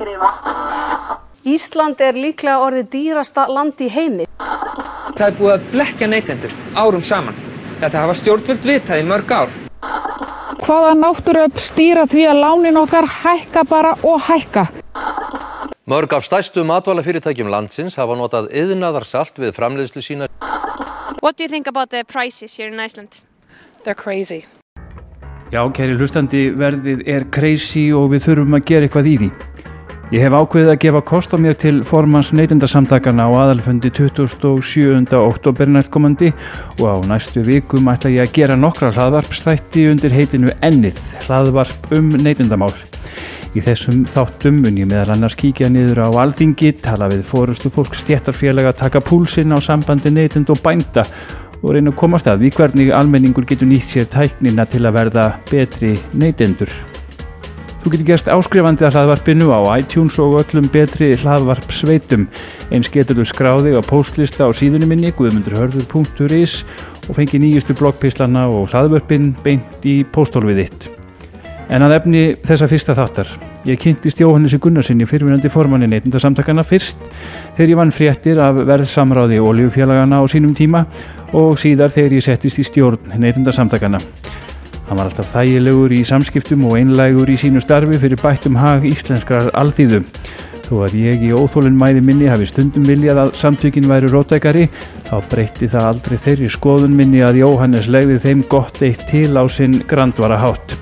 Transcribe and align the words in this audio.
skrifa. 0.00 0.30
Ísland 1.44 2.00
er 2.04 2.16
líklega 2.16 2.60
orðið 2.64 2.90
dýrasta 2.94 3.46
land 3.48 3.80
í 3.80 3.88
heimi. 3.92 4.26
Það 5.16 5.26
er 5.26 5.38
búið 5.38 5.54
að 5.54 5.64
blekja 5.72 6.08
neytendur 6.08 6.54
árum 6.76 7.04
saman. 7.04 7.36
Þetta 7.80 8.04
hafa 8.04 8.16
stjórnvöld 8.20 8.68
vitað 8.68 9.00
í 9.00 9.08
mörg 9.08 9.32
ár. 9.32 9.56
Hvaða 10.60 10.92
náttúruöfl 11.00 11.64
stýra 11.64 12.04
því 12.08 12.26
að 12.30 12.42
lánin 12.44 12.78
okkar 12.80 13.08
hækka 13.08 13.64
bara 13.68 13.94
og 14.04 14.20
hækka? 14.28 14.68
Mörg 15.90 16.12
af 16.14 16.28
stærstu 16.28 16.62
matvælafyrirtækjum 16.68 17.50
landsins 17.50 17.96
hafa 17.98 18.14
notað 18.14 18.52
yðnaðarsalt 18.54 19.40
við 19.40 19.56
framleiðslu 19.56 20.04
sína. 20.04 20.30
What 21.20 21.36
do 21.36 21.44
you 21.44 21.48
think 21.48 21.66
about 21.66 21.90
the 21.90 22.04
prices 22.04 22.56
here 22.56 22.68
in 22.68 22.78
Iceland? 22.78 23.22
They're 23.82 23.96
crazy. 23.96 24.44
Já, 25.50 25.64
kæri 25.74 25.96
hlustandi, 25.98 26.44
verðið 26.54 27.08
er 27.10 27.24
crazy 27.34 27.88
og 27.90 28.12
við 28.12 28.28
þurfum 28.28 28.60
að 28.60 28.68
gera 28.68 28.86
eitthvað 28.86 29.08
í 29.10 29.16
því. 29.24 29.30
Ég 30.10 30.24
hef 30.26 30.34
ákveðið 30.34 30.72
að 30.72 30.80
gefa 30.82 31.00
kost 31.06 31.30
á 31.30 31.38
mér 31.38 31.54
til 31.54 31.84
formans 31.86 32.32
neytendasamtakana 32.34 33.28
á 33.28 33.46
aðalfundi 33.46 33.92
27. 33.94 35.06
oktober 35.14 35.70
næstkomandi 35.70 36.32
og 36.80 36.82
á 36.82 36.94
næstu 37.12 37.44
vikum 37.46 37.86
ætla 37.92 38.10
ég 38.16 38.26
að 38.26 38.34
gera 38.40 38.56
nokkra 38.58 38.90
hlaðvarpstætti 38.96 39.86
undir 39.92 40.10
heitinu 40.10 40.50
Ennið, 40.66 40.98
hlaðvarp 41.28 41.94
um 41.94 42.10
neytendamál. 42.26 42.74
Í 43.54 43.62
þessum 43.62 44.02
þáttum 44.10 44.58
mun 44.64 44.82
ég 44.82 44.90
meðal 44.90 45.14
annars 45.14 45.38
kíkja 45.38 45.70
niður 45.70 46.02
á 46.02 46.26
alþingi, 46.26 46.74
tala 46.82 47.06
við 47.14 47.22
fórustu 47.30 47.70
fólk 47.70 47.94
stjættarfélaga, 47.94 48.74
taka 48.74 48.98
púlsinn 48.98 49.54
á 49.54 49.62
sambandi 49.62 50.10
neytend 50.10 50.50
og 50.50 50.58
bænda 50.58 51.06
og 51.62 51.76
reyna 51.76 51.94
að 51.94 52.00
komast 52.02 52.26
að 52.26 52.48
við 52.48 52.58
hvernig 52.58 52.96
almenningur 52.98 53.46
getur 53.46 53.70
nýtt 53.70 53.94
sér 53.94 54.10
tæknina 54.10 54.66
til 54.66 54.88
að 54.88 55.04
verða 55.04 55.34
betri 55.52 56.00
neytendur. 56.18 56.74
Þú 57.80 57.94
getur 57.94 58.08
gerst 58.10 58.26
áskrifandi 58.28 58.84
að 58.84 58.98
hlaðvarpinu 58.98 59.46
á 59.56 59.80
iTunes 59.80 60.18
og 60.20 60.34
öllum 60.42 60.66
betri 60.68 61.14
hlaðvarpsveitum. 61.22 62.26
Eins 62.68 62.90
getur 62.92 63.16
þú 63.16 63.24
skráði 63.30 63.72
á 63.72 63.80
postlista 63.80 64.44
á 64.44 64.52
síðunni 64.52 64.84
minni 64.90 65.12
guðmundurhörður.is 65.16 66.58
og 67.08 67.16
fengi 67.16 67.40
nýjustu 67.40 67.72
bloggpislana 67.80 68.50
og 68.52 68.74
hlaðvarpin 68.74 69.30
beint 69.40 69.88
í 69.88 70.02
postólfið 70.12 70.60
þitt. 70.60 70.90
En 71.72 71.86
að 71.86 71.96
efni 72.02 72.22
þessa 72.44 72.68
fyrsta 72.68 72.98
þáttar. 72.98 73.32
Ég 73.64 73.80
kynntist 73.80 74.20
Jóhannessi 74.20 74.60
Gunnarsinni 74.60 75.08
fyrirvinandi 75.08 75.48
formanni 75.52 75.88
neytundasamtakana 75.88 76.66
fyrst 76.68 77.00
þegar 77.56 77.72
ég 77.72 77.80
vann 77.80 77.96
fréttir 77.96 78.40
af 78.44 78.60
verðsamráði 78.68 79.40
oljufélagana 79.40 80.20
á 80.20 80.24
sínum 80.28 80.52
tíma 80.56 80.84
og 81.32 81.56
síðar 81.60 81.96
þegar 81.96 82.18
ég 82.18 82.28
settist 82.28 82.60
í 82.60 82.68
stjórn 82.68 83.16
neytundasamtakana. 83.16 84.04
Hann 84.90 84.98
var 84.98 85.06
alltaf 85.06 85.28
þægilegur 85.30 85.92
í 85.94 86.00
samskiptum 86.02 86.64
og 86.66 86.72
einlægur 86.74 87.28
í 87.30 87.36
sínu 87.38 87.60
starfi 87.62 87.94
fyrir 88.02 88.18
bættum 88.18 88.56
hag 88.58 88.82
íslenskrar 88.88 89.52
alþýðu. 89.54 90.00
Þó 90.64 90.72
að 90.82 90.96
ég 90.98 91.22
í 91.28 91.30
óþólinn 91.30 91.76
mæði 91.78 92.00
minni 92.08 92.26
hafi 92.26 92.48
stundum 92.50 92.82
viljað 92.88 93.20
að 93.22 93.30
samtökin 93.38 93.86
væri 93.86 94.10
rótækari, 94.10 94.64
þá 95.06 95.14
breytti 95.30 95.68
það 95.70 95.86
aldrei 95.92 96.18
þeirri 96.24 96.50
skoðun 96.50 96.98
minni 96.98 97.22
að 97.22 97.38
Jóhannes 97.38 97.86
legði 97.86 98.18
þeim 98.24 98.42
gott 98.50 98.82
eitt 98.82 99.06
til 99.06 99.30
á 99.38 99.46
sinn 99.46 99.78
grandvara 99.86 100.40
hátt. 100.42 100.74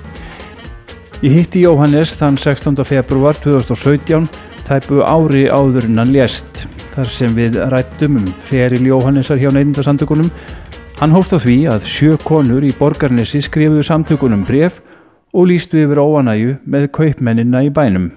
Ég 1.21 1.35
hitti 1.43 1.67
Jóhannes 1.67 2.15
þann 2.17 2.37
16. 2.41 2.81
februar 2.89 3.37
2017, 3.45 4.25
tæpu 4.65 5.03
ári 5.05 5.45
áður 5.53 5.85
en 5.85 6.01
hann 6.01 6.15
lést. 6.17 6.65
Þar 6.95 7.13
sem 7.13 7.37
við 7.37 7.61
rættum 7.69 8.17
um 8.23 8.33
feril 8.49 8.89
Jóhannesar 8.89 9.37
hjá 9.37 9.53
neyndasandökunum 9.53 10.33
Hann 10.99 11.13
hóst 11.15 11.31
á 11.31 11.39
því 11.39 11.53
að 11.71 11.85
sjö 11.87 12.15
konur 12.27 12.65
í 12.67 12.73
borgarnesi 12.75 13.39
skrifuðu 13.39 13.85
samtökunum 13.87 14.41
bref 14.43 14.81
og 15.31 15.45
lístu 15.47 15.77
yfir 15.79 16.01
óanæju 16.03 16.57
með 16.67 16.89
kaupmennina 16.97 17.61
í 17.63 17.69
bænum. 17.71 18.09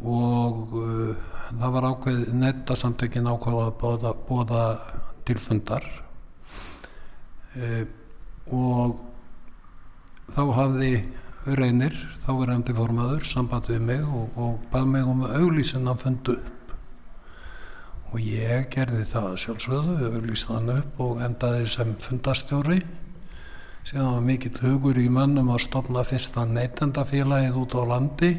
Og 0.00 0.72
uh, 0.80 1.10
það 1.50 1.74
var 1.74 1.86
ákveð 1.90 2.22
nettasamtökin 2.40 3.28
ákveða 3.28 3.66
að 3.66 3.76
bóða, 3.82 4.14
bóða 4.30 4.62
tilfundar 5.28 5.84
uh, 7.52 7.84
og 8.48 8.94
þá 10.32 10.42
hafði 10.56 10.94
reynir, 11.60 12.00
þá 12.24 12.32
verðandi 12.32 12.78
formaður, 12.80 13.28
samband 13.28 13.68
við 13.68 13.84
mig 13.92 14.08
og, 14.08 14.40
og 14.40 14.56
bað 14.72 14.88
mig 14.96 15.12
um 15.12 15.28
auglísina 15.28 15.98
fundu 16.00 16.38
upp 16.38 16.59
og 18.10 18.18
ég 18.22 18.66
gerði 18.72 19.04
það 19.06 19.36
sjálfsögðu, 19.44 20.08
auðvitað 20.08 20.46
þann 20.48 20.72
upp 20.74 21.04
og 21.04 21.20
endaði 21.22 21.68
sem 21.70 21.92
fundastjóri 22.02 22.80
síðan 23.86 24.14
var 24.14 24.24
mikill 24.24 24.56
hugur 24.62 24.98
í 25.00 25.08
mannum 25.10 25.50
að 25.54 25.64
stopna 25.66 26.02
fyrsta 26.06 26.44
neytendafélagið 26.46 27.60
út 27.62 27.76
á 27.78 27.82
landi. 27.90 28.32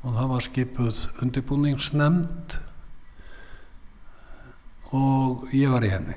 Og 0.00 0.16
það 0.16 0.28
var 0.32 0.44
skipuð 0.46 1.00
undirbúningsnemnd 1.24 2.56
og 4.96 5.50
ég 5.54 5.72
var 5.72 5.84
í 5.84 5.92
henni. 5.92 6.16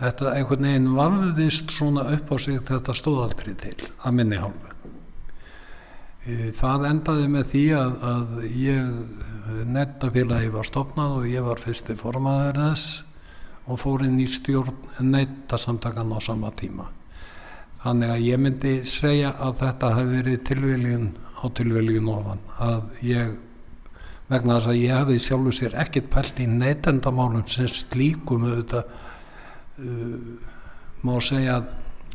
Þetta 0.00 0.32
einhvern 0.34 0.66
veginn 0.66 0.90
vafðist 0.96 1.76
svona 1.76 2.06
upp 2.16 2.32
á 2.32 2.36
sig 2.40 2.62
þetta 2.66 2.96
stóð 2.96 3.22
aldrei 3.26 3.54
til 3.60 3.76
að 4.00 4.16
minni 4.16 4.40
hálfu 4.40 4.70
það 6.26 6.86
endaði 6.90 7.28
með 7.32 7.46
því 7.50 7.64
að, 7.78 7.92
að 8.10 8.42
ég 8.60 9.64
nettafélagi 9.70 10.50
var 10.52 10.68
stopnað 10.68 11.16
og 11.20 11.28
ég 11.30 11.46
var 11.46 11.62
fyrsti 11.62 11.96
formaður 11.98 12.60
þess 12.60 13.02
og 13.70 13.80
fór 13.80 14.04
inn 14.04 14.18
í 14.20 14.26
stjórn 14.28 14.76
nettasamtakan 15.06 16.12
á 16.12 16.18
sama 16.24 16.50
tíma. 16.58 16.88
Þannig 17.80 18.12
að 18.12 18.24
ég 18.26 18.42
myndi 18.42 18.72
segja 18.88 19.32
að 19.40 19.62
þetta 19.62 19.92
hefði 19.96 20.16
verið 20.18 20.42
tilviljun 20.50 21.06
á 21.40 21.44
tilviljun 21.56 22.10
ofan 22.12 22.42
að 22.60 23.06
ég 23.08 23.36
vegna 24.30 24.58
þess 24.58 24.70
að 24.70 24.80
ég 24.80 24.98
hefði 24.98 25.20
sjálfu 25.24 25.54
sér 25.56 25.76
ekkert 25.80 26.10
pælt 26.12 26.42
í 26.42 26.48
nettendamálum 26.50 27.46
sem 27.50 27.70
slíkum 27.72 28.44
auðvitað 28.44 28.84
uh, 29.80 30.18
má 31.00 31.14
segja 31.24 31.56
að 31.62 31.70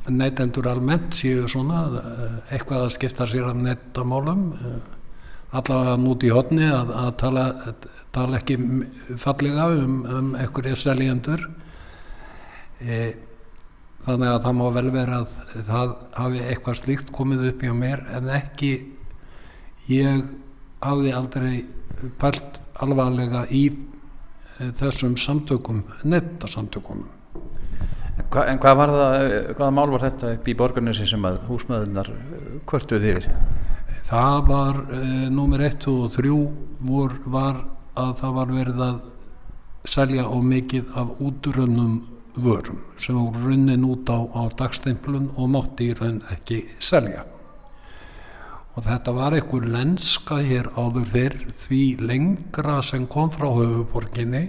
nettendur 0.10 0.68
almennt 0.70 1.16
séu 1.18 1.48
svona 1.50 1.86
uh, 1.90 2.26
eitthvað 2.54 2.86
að 2.86 2.94
skipta 2.98 3.28
sér 3.30 3.50
af 3.50 3.58
nettamálum 3.58 4.52
uh, 4.54 4.76
allavega 5.56 5.96
nút 6.00 6.24
í 6.26 6.32
hodni 6.34 6.66
að, 6.70 6.92
að 7.00 7.12
tala, 7.22 7.46
tala 8.16 8.40
ekki 8.42 8.58
fallega 9.22 9.70
um, 9.78 10.02
um 10.04 10.34
einhverja 10.40 10.76
seljendur. 10.80 11.46
E, 12.82 13.16
þannig 14.06 14.32
að 14.34 14.42
það 14.46 14.58
má 14.60 14.66
vel 14.76 14.90
vera 14.94 15.22
að 15.22 15.64
það 15.70 15.96
hafi 16.20 16.44
eitthvað 16.44 16.80
slíkt 16.82 17.14
komið 17.16 17.48
upp 17.52 17.64
hjá 17.66 17.74
mér 17.78 18.04
en 18.18 18.30
ekki 18.36 18.74
ég 19.90 20.26
hafi 20.84 21.14
aldrei 21.16 21.56
pælt 22.20 22.60
alvarlega 22.84 23.46
í 23.48 23.70
þessum 24.80 25.16
samtökum 25.20 25.86
nettasamtökunum 26.04 27.15
Hva, 28.35 28.50
En 28.51 28.59
hvað 28.59 28.79
var 28.81 28.91
það, 28.91 29.28
hvaða 29.56 29.72
mál 29.72 29.91
var 29.94 30.03
þetta 30.09 30.34
upp 30.35 30.50
í 30.51 30.57
borgarnesi 30.59 31.06
sem 31.07 31.28
að 31.29 31.38
húsmaðunar 31.47 32.09
kvörtuð 32.68 33.07
yfir? 33.13 33.29
það 34.06 34.41
var 34.47 34.81
e, 34.94 35.03
nummer 35.34 35.62
1 35.66 35.88
og 35.90 36.12
3 36.13 36.34
vor, 36.85 37.16
var 37.25 37.62
að 37.97 38.12
það 38.19 38.35
var 38.35 38.51
verið 38.53 38.81
að 38.85 38.97
selja 39.90 40.25
á 40.29 40.38
mikið 40.41 40.91
af 41.00 41.22
útrönnum 41.22 41.96
vörum 42.35 42.81
sem 43.01 43.18
voru 43.18 43.46
runnin 43.47 43.85
út 43.88 44.09
á, 44.12 44.19
á 44.19 44.44
dagstemplun 44.59 45.31
og 45.35 45.50
mátti 45.56 45.90
í 45.90 45.96
raun 45.97 46.19
ekki 46.35 46.66
selja 46.84 47.23
og 48.75 48.84
þetta 48.84 49.13
var 49.16 49.38
einhver 49.38 49.66
lenska 49.72 50.41
hér 50.44 50.69
áður 50.75 51.07
fyrr 51.13 51.38
því 51.63 51.84
lengra 52.03 52.81
sem 52.84 53.07
kom 53.07 53.31
frá 53.34 53.47
höfuborginni 53.47 54.46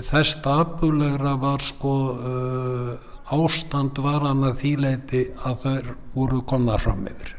þess 0.00 0.36
stapulegra 0.38 1.34
var 1.40 1.62
sko 1.64 1.92
uh, 2.16 3.10
ástand 3.32 3.98
var 4.04 4.24
hann 4.26 4.44
að 4.46 4.60
þýleiti 4.62 5.22
að 5.44 5.64
þau 5.64 5.94
voru 6.14 6.42
konar 6.48 6.82
fram 6.82 7.04
yfir. 7.10 7.34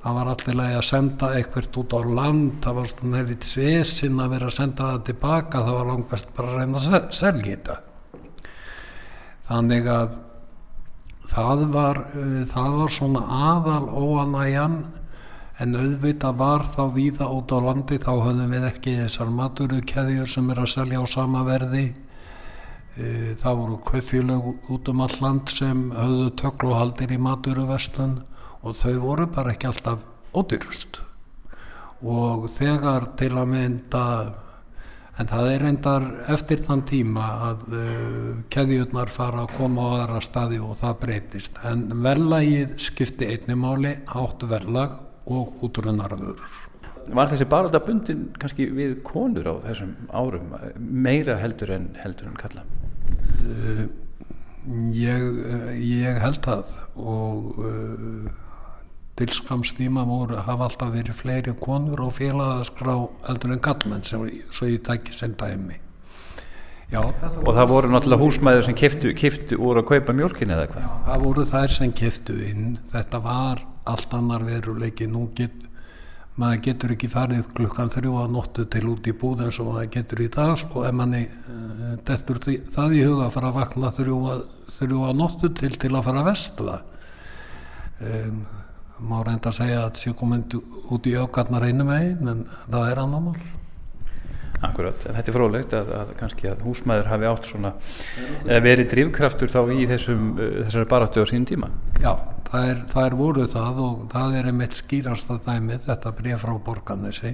Það 0.00 0.16
var 0.16 0.30
allir 0.32 0.62
að 0.64 0.86
senda 0.88 1.30
eitthvað 1.36 1.78
út 1.82 1.92
á 1.92 2.00
land 2.08 2.54
það 2.64 2.78
var 2.78 2.90
svona 2.92 3.20
hefðið 3.20 3.46
svisinn 3.50 4.22
að 4.22 4.32
vera 4.34 4.48
að 4.48 4.56
senda 4.56 4.88
það 4.94 5.04
tilbaka 5.10 5.64
það 5.66 5.76
var 5.76 5.90
langt 5.90 6.08
best 6.10 6.32
bara 6.36 6.52
að 6.54 6.60
reyna 6.60 6.80
að 6.80 7.10
selja 7.18 7.50
þetta. 7.50 7.76
Þannig 9.50 9.90
að 9.90 10.16
það 11.34 11.66
var, 11.74 12.02
uh, 12.14 12.40
það 12.54 12.80
var 12.80 12.96
svona 12.96 13.26
aðal 13.50 13.84
óanæjan 13.90 14.80
en 15.60 15.76
auðvitað 15.76 16.38
var 16.40 16.64
þá 16.72 16.82
víða 16.94 17.26
út 17.34 17.52
á 17.52 17.58
landi 17.60 17.98
þá 18.00 18.12
höfðum 18.24 18.54
við 18.54 18.66
ekki 18.70 18.94
þessar 19.02 19.32
maturukæðjur 19.36 20.30
sem 20.32 20.48
er 20.52 20.62
að 20.62 20.72
selja 20.72 21.02
á 21.02 21.06
sama 21.12 21.42
verði. 21.48 21.84
Uh, 22.96 23.36
það 23.40 23.60
voru 23.60 23.76
kaufélög 23.86 24.70
út 24.72 24.88
um 24.90 25.04
all 25.04 25.16
land 25.20 25.52
sem 25.52 25.84
höfðu 25.94 26.30
tökluhaldir 26.40 27.12
í 27.14 27.20
maturuvestlun 27.20 28.16
og 28.60 28.76
þau 28.76 28.94
voru 29.04 29.28
bara 29.30 29.54
ekki 29.54 29.68
alltaf 29.70 30.02
ódyrust 30.36 31.00
og 32.00 32.46
þegar 32.54 33.10
til 33.20 33.30
að 33.36 33.50
mynda 33.52 34.04
en 35.20 35.28
það 35.28 35.50
er 35.52 35.62
reyndar 35.66 36.06
eftir 36.32 36.62
þann 36.64 36.82
tíma 36.88 37.26
að 37.50 37.64
uh, 37.68 38.32
keðjurnar 38.52 39.12
fara 39.12 39.44
að 39.44 39.54
koma 39.58 39.84
á 39.84 39.90
aðra 39.98 40.24
staði 40.24 40.60
og 40.64 40.78
það 40.80 40.98
breytist. 41.04 41.60
En 41.68 41.84
verðlagið 42.00 42.74
skipti 42.80 43.28
einni 43.28 43.58
máli, 43.60 43.94
hátt 44.08 44.48
verðlag 44.48 44.96
og 45.26 45.62
útrunarvörur. 45.64 46.42
Var 47.10 47.30
þessi 47.32 47.46
barölda 47.48 47.80
bundin 47.82 48.28
kannski 48.38 48.68
við 48.76 49.00
konur 49.06 49.48
á 49.48 49.54
þessum 49.64 49.96
árum 50.12 50.52
meira 50.78 51.38
heldur 51.40 51.72
en 51.74 51.88
heldur 51.98 52.30
en 52.30 52.38
kalla? 52.38 52.64
Uh, 53.40 53.88
ég, 54.94 55.24
ég 55.80 56.20
held 56.22 56.42
það 56.44 56.76
og 57.00 57.58
uh, 57.64 58.30
til 59.20 59.32
skamstíma 59.36 60.04
voru 60.08 60.38
hafa 60.40 60.68
alltaf 60.68 60.92
verið 60.94 61.16
fleiri 61.16 61.54
konur 61.60 62.04
og 62.06 62.14
félagaskrá 62.20 62.96
heldur 63.28 63.56
en 63.56 63.62
kallmenn 63.64 64.04
sem 64.06 64.28
svo 64.52 64.68
ég 64.68 64.84
tæki 64.86 65.16
sem 65.16 65.34
dæmi. 65.40 65.80
Já, 66.90 67.04
og 67.06 67.52
það 67.54 67.68
voru 67.70 67.90
náttúrulega 67.92 68.18
húsmæður 68.24 68.64
sem 68.66 68.74
kiftu, 68.74 69.58
úr 69.62 69.78
að 69.78 69.90
kaupa 69.92 70.14
mjölkin 70.16 70.50
eða 70.50 70.64
hvað? 70.72 70.86
Það 71.06 71.26
voru 71.26 71.44
þær 71.46 71.74
sem 71.76 71.92
kiftu 71.94 72.38
inn. 72.48 72.72
Þetta 72.90 73.20
var 73.22 73.60
allt 73.90 74.14
annar 74.16 74.44
veruleiki. 74.46 75.08
Nú 75.10 75.26
get, 75.36 75.56
maður 76.40 76.62
getur 76.66 76.94
ekki 76.94 77.10
farið 77.12 77.50
klukkan 77.56 77.92
þrjú 77.92 78.14
að 78.22 78.32
nóttu 78.36 78.66
til 78.72 78.86
út 78.92 79.10
í 79.10 79.16
búð 79.22 79.44
eins 79.46 79.60
og 79.62 79.72
maður 79.72 79.90
getur 79.96 80.24
í 80.24 80.30
dag 80.36 80.54
sko 80.60 80.86
ef 80.88 80.96
manni 80.96 81.24
uh, 81.26 81.92
dettur 82.06 82.40
því, 82.44 82.56
það 82.74 82.96
í 82.96 83.04
huga 83.08 83.26
að 83.26 83.34
fara 83.36 83.52
að 83.52 83.60
vakna 83.60 83.92
þrjú 83.98 84.18
þrjú 84.78 85.04
að 85.08 85.20
nóttu 85.20 85.52
til 85.60 85.72
til 85.76 85.92
að 85.94 86.06
fara 86.08 86.24
að 86.24 86.30
vestla. 86.30 86.80
Um, 88.00 88.42
má 89.00 89.20
reynda 89.24 89.50
að 89.50 89.56
segja 89.60 89.80
að 89.86 90.00
sé 90.00 90.12
komið 90.16 90.58
út 90.92 91.06
í 91.08 91.16
aukarnar 91.16 91.64
einu 91.64 91.86
megin 91.88 92.34
en 92.34 92.44
það 92.68 92.90
er 92.90 93.02
annar 93.04 93.24
mál. 93.24 93.40
Akkurat, 94.60 95.06
en 95.08 95.16
þetta 95.16 95.30
er 95.30 95.36
frólægt 95.36 95.74
að, 95.76 95.90
að 95.96 96.10
kannski 96.18 96.48
að 96.50 96.64
húsmaður 96.66 97.06
hafi 97.08 97.28
átt 97.30 97.46
svona 97.48 97.70
verið 98.44 98.90
drivkraftur 98.90 99.52
þá 99.52 99.60
í 99.72 99.86
þessum, 99.88 100.34
þessari 100.36 100.88
baráttu 100.90 101.24
á 101.24 101.30
sínum 101.30 101.46
tíma. 101.48 101.70
Já, 102.02 102.12
það 102.50 102.72
er, 102.72 102.82
það 102.90 103.06
er 103.06 103.16
voru 103.20 103.46
það 103.54 103.80
og 103.86 104.02
það 104.12 104.36
er 104.36 104.50
einmitt 104.50 104.76
skýrasta 104.76 105.38
dæmið, 105.46 105.86
þetta 105.86 106.12
breyf 106.18 106.44
frá 106.44 106.52
borgarnesi. 106.66 107.32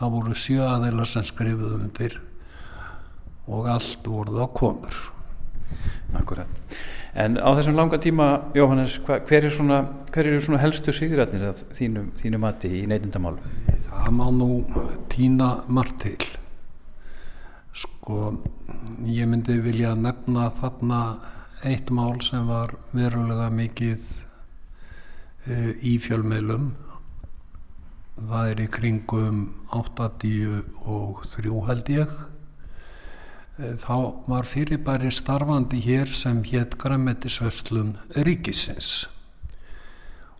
Það 0.00 0.16
voru 0.16 0.34
sjö 0.38 0.66
aðeinar 0.66 1.10
sem 1.10 1.26
skrifuðu 1.26 1.78
undir 1.78 2.18
og 3.48 3.70
allt 3.70 4.10
voruð 4.10 4.42
á 4.42 4.46
konur. 4.58 4.98
Akkurat. 6.18 6.74
En 7.18 7.38
á 7.38 7.50
þessum 7.56 7.78
langa 7.78 7.98
tíma, 8.02 8.28
Jóhannes, 8.56 8.98
hva, 9.06 9.18
hver 9.26 9.46
er 9.48 9.54
svona, 9.54 9.80
er 10.10 10.28
svona 10.44 10.60
helstu 10.62 10.94
sigratnir 10.94 11.48
að 11.48 11.62
þínu, 11.78 12.04
þínu 12.20 12.42
mati 12.42 12.72
í 12.80 12.84
neytindamálum? 12.90 13.56
Það 13.88 14.12
má 14.18 14.26
nú 14.34 14.50
týna 15.12 15.54
margt 15.66 15.98
til. 16.04 16.37
Sko, 17.78 18.32
ég 19.06 19.28
myndi 19.30 19.54
vilja 19.62 19.92
nefna 19.94 20.48
þarna 20.56 21.00
eitt 21.68 21.92
mál 21.94 22.16
sem 22.26 22.46
var 22.48 22.72
verulega 22.90 23.46
mikið 23.54 24.08
uh, 24.08 25.70
í 25.86 25.92
fjölmeilum. 26.02 26.72
Það 28.18 28.50
er 28.54 28.62
í 28.64 28.66
kringum 28.74 29.44
83 29.76 31.60
held 31.68 31.92
ég. 31.94 32.16
Uh, 33.60 33.76
þá 33.84 33.96
var 34.32 34.48
fyrirbæri 34.54 35.12
starfandi 35.14 35.78
hér 35.84 36.10
sem 36.22 36.42
hétt 36.50 36.74
Græmetisvöslun 36.82 37.94
Ríkisins 38.16 39.06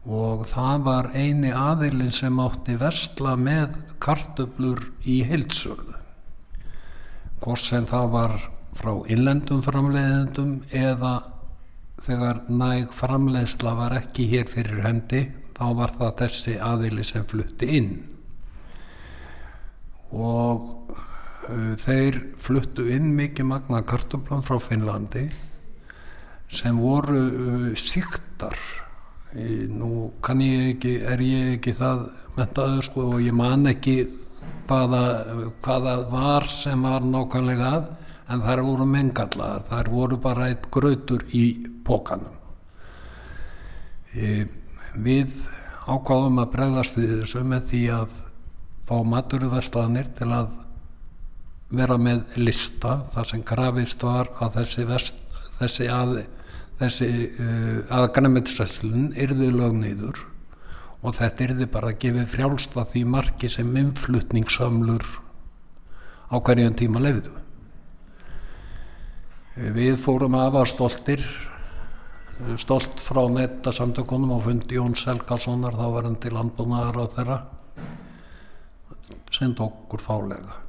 og 0.08 0.46
það 0.48 0.84
var 0.86 1.06
eini 1.12 1.50
aðilin 1.52 2.14
sem 2.14 2.38
átti 2.40 2.78
versla 2.80 3.34
með 3.36 3.76
kartöblur 4.00 4.80
í 5.04 5.20
heilsölu 5.28 5.97
hvort 7.42 7.64
sem 7.64 7.86
það 7.88 8.14
var 8.14 8.38
frá 8.78 8.92
innlendum 9.10 9.62
framleiðendum 9.64 10.54
eða 10.74 11.12
þegar 12.04 12.44
næg 12.50 12.92
framleiðsla 12.94 13.74
var 13.78 13.96
ekki 13.98 14.28
hér 14.30 14.50
fyrir 14.50 14.84
hendi 14.84 15.24
þá 15.58 15.64
var 15.80 15.94
það 15.98 16.14
þessi 16.22 16.54
aðili 16.62 17.04
sem 17.06 17.26
flutti 17.26 17.68
inn. 17.78 17.90
Og 20.14 20.92
uh, 20.94 21.74
þeir 21.82 22.20
fluttu 22.40 22.86
inn 22.94 23.10
mikið 23.18 23.50
magna 23.50 23.82
kartöblum 23.86 24.44
frá 24.46 24.60
Finnlandi 24.62 25.26
sem 26.48 26.78
voru 26.78 27.24
uh, 27.26 27.66
síktar. 27.76 28.56
Nú 29.28 30.08
kann 30.24 30.40
ég 30.40 30.70
ekki 30.76 30.94
er 31.04 31.20
ég 31.20 31.58
ekki 31.58 31.74
það 31.76 32.06
mentaður 32.38 32.86
sko 32.86 33.10
og 33.16 33.20
ég 33.20 33.34
man 33.36 33.68
ekki 33.68 33.98
hvaða, 34.68 35.02
hvaða 35.64 35.94
var 36.12 36.48
sem 36.52 36.82
var 36.84 37.06
nákvæmlega 37.06 37.72
að 37.76 37.88
en 38.28 38.44
þær 38.44 38.62
voru 38.66 38.86
mengallaðar, 38.88 39.64
þær 39.70 39.90
voru 39.92 40.18
bara 40.20 40.48
eitt 40.52 40.68
grötur 40.72 41.24
í 41.32 41.44
pókanum 41.86 42.34
e, 44.12 44.44
við 45.00 45.32
ákváðum 45.88 46.42
að 46.42 46.50
bregðast 46.56 46.98
við 46.98 47.14
þessu 47.22 47.44
með 47.48 47.68
því 47.70 47.82
að 47.96 48.16
fá 48.88 48.96
maturvestlanir 49.04 50.10
til 50.18 50.30
að 50.36 50.50
vera 51.78 51.98
með 52.00 52.36
lista 52.40 52.98
þar 53.14 53.30
sem 53.32 53.44
krafist 53.44 54.04
var 54.04 54.30
að 54.44 54.60
þessi, 54.60 54.84
vest, 54.88 55.22
þessi 55.58 55.88
að 55.92 56.14
þessi 56.78 57.08
uh, 57.42 57.78
að 57.90 58.06
græmitsræslun 58.16 59.08
yrði 59.18 59.50
lögnýður 59.52 60.20
og 61.02 61.14
þetta 61.14 61.44
yrði 61.46 61.66
bara 61.70 61.92
að 61.92 62.00
gefa 62.02 62.24
frjálst 62.32 62.76
að 62.78 62.94
því 62.94 63.02
marki 63.14 63.50
sem 63.52 63.76
umflutningssamlur 63.82 65.04
á 66.28 66.36
hverjum 66.36 66.74
tíma 66.78 67.02
leiðu. 67.02 67.34
Við 69.58 69.98
fórum 70.02 70.36
af 70.38 70.54
að 70.58 70.68
stoltir, 70.72 71.22
stolt 72.62 73.00
frá 73.02 73.24
nettasamtökunum 73.34 74.36
og 74.36 74.44
fundi 74.46 74.78
Jón 74.78 74.94
Selgarssonar 74.98 75.74
þá 75.74 75.86
var 75.94 76.06
hann 76.06 76.18
til 76.22 76.34
landbúnaðar 76.36 77.00
á 77.02 77.06
þeirra 77.16 77.38
sem 79.34 79.54
tókur 79.58 80.02
fálega. 80.02 80.62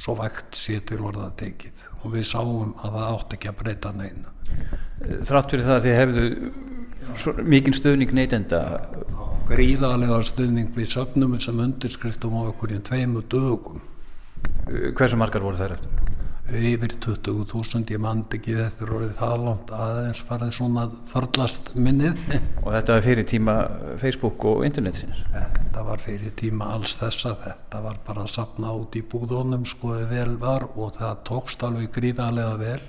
Svo 0.00 0.14
vægt 0.16 0.56
sér 0.56 0.84
til 0.88 1.02
orða 1.04 1.28
tekið 1.36 1.82
og 2.00 2.14
við 2.14 2.24
sáum 2.30 2.72
að 2.80 2.94
það 2.96 3.08
átt 3.10 3.34
ekki 3.36 3.50
að 3.50 3.58
breyta 3.58 3.92
neina. 3.92 4.32
Þrátt 5.28 5.52
fyrir 5.52 5.66
það 5.66 5.76
að 5.76 5.86
þið 5.86 5.98
hefðu 5.98 7.44
mikinn 7.50 7.76
stöðning 7.76 8.14
neytenda? 8.16 8.62
Gríðarlega 9.50 10.20
stöðning 10.22 10.68
við 10.76 10.92
söfnum 10.92 11.32
sem 11.42 11.58
undirskriftum 11.58 12.36
á 12.38 12.42
okkur 12.52 12.70
í 12.76 12.76
tveimu 12.86 13.24
dögum. 13.26 13.80
Hversu 14.94 15.16
margar 15.18 15.42
voru 15.42 15.58
þær 15.58 15.72
eftir? 15.74 16.10
Yfir 16.50 16.92
20.000, 17.02 17.82
ég 17.90 17.98
mand 18.02 18.30
ekki 18.34 18.54
þetta 18.54 18.84
er 18.86 18.92
orðið 18.94 19.16
það 19.18 19.42
langt 19.46 19.72
aðeins 19.74 20.20
farið 20.28 20.52
svona 20.54 20.84
förlast 21.10 21.72
minnið. 21.74 22.22
Og 22.62 22.68
þetta 22.76 22.94
var 22.94 23.04
fyrir 23.08 23.26
tíma 23.32 23.56
Facebook 24.02 24.46
og 24.52 24.62
internetsins? 24.66 25.24
Þetta 25.34 25.84
var 25.88 26.06
fyrir 26.06 26.34
tíma 26.38 26.70
alls 26.76 26.94
þessa, 27.02 27.34
þetta 27.42 27.82
var 27.88 27.98
bara 28.06 28.28
að 28.28 28.32
sapna 28.36 28.76
út 28.78 28.98
í 28.98 29.02
búðunum 29.02 29.66
skoði 29.66 30.06
vel 30.10 30.36
var 30.42 30.68
og 30.76 30.94
það 31.00 31.26
tókst 31.26 31.66
alveg 31.66 31.90
gríðarlega 31.98 32.54
vel. 32.62 32.80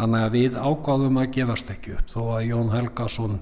Þannig 0.00 0.26
að 0.26 0.34
við 0.40 0.58
ágáðum 0.64 1.20
að 1.20 1.30
gefast 1.36 1.76
ekki 1.76 1.96
upp 1.98 2.12
þó 2.16 2.20
að 2.38 2.48
Jón 2.48 2.74
Helgason 2.76 3.40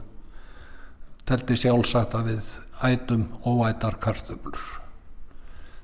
telti 1.27 1.57
sjálfsagt 1.59 2.15
að 2.15 2.33
við 2.33 2.51
ætum 2.87 3.29
óætar 3.47 3.99
kartöflur. 4.03 4.61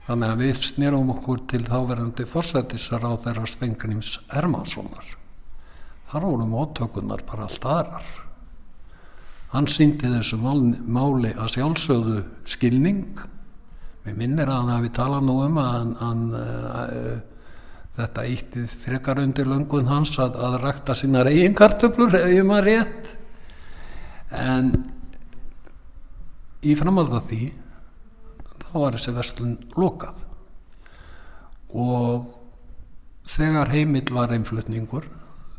Þannig 0.06 0.32
að 0.32 0.40
við 0.42 0.62
snýrum 0.66 1.10
okkur 1.14 1.42
til 1.50 1.62
þáverandi 1.66 2.26
fórsættisar 2.26 3.04
á 3.06 3.12
þeirra 3.22 3.46
Stengrims 3.46 4.16
Hermanssonar. 4.32 5.06
Þar 6.10 6.26
voru 6.28 6.48
móttökunar 6.50 7.22
bara 7.28 7.46
allt 7.46 7.64
aðrar. 7.64 8.08
Hann 9.52 9.68
síndi 9.68 10.08
þessu 10.08 10.38
máli 10.40 11.30
að 11.36 11.52
sjálfsögðu 11.56 12.22
skilning. 12.48 13.20
Mér 14.02 14.16
minnir 14.18 14.50
að 14.50 14.58
hann 14.62 14.72
hafi 14.74 14.90
talað 14.96 15.28
nú 15.28 15.36
um 15.44 15.60
að 15.60 15.70
hann, 15.76 15.92
hann 16.00 16.22
uh, 16.34 17.12
þetta 17.98 18.24
íttið 18.32 18.74
frekar 18.82 19.20
undir 19.22 19.48
löngun 19.48 19.90
hans 19.90 20.16
að, 20.20 20.40
að 20.40 20.58
rækta 20.64 20.96
sínar 20.98 21.30
eigin 21.30 21.54
kartöflur 21.56 22.16
ef 22.18 22.32
ég 22.32 22.48
maður 22.48 22.68
rétt. 22.70 23.12
En 24.32 24.72
í 26.62 26.76
framhald 26.78 27.14
af 27.16 27.26
því 27.30 27.42
þá 28.62 28.70
var 28.76 28.96
þessi 28.96 29.16
verslun 29.16 29.56
lokað. 29.78 30.22
Og 31.72 32.28
þegar 33.28 33.72
heimill 33.72 34.08
var 34.14 34.32
einflutningur 34.34 35.08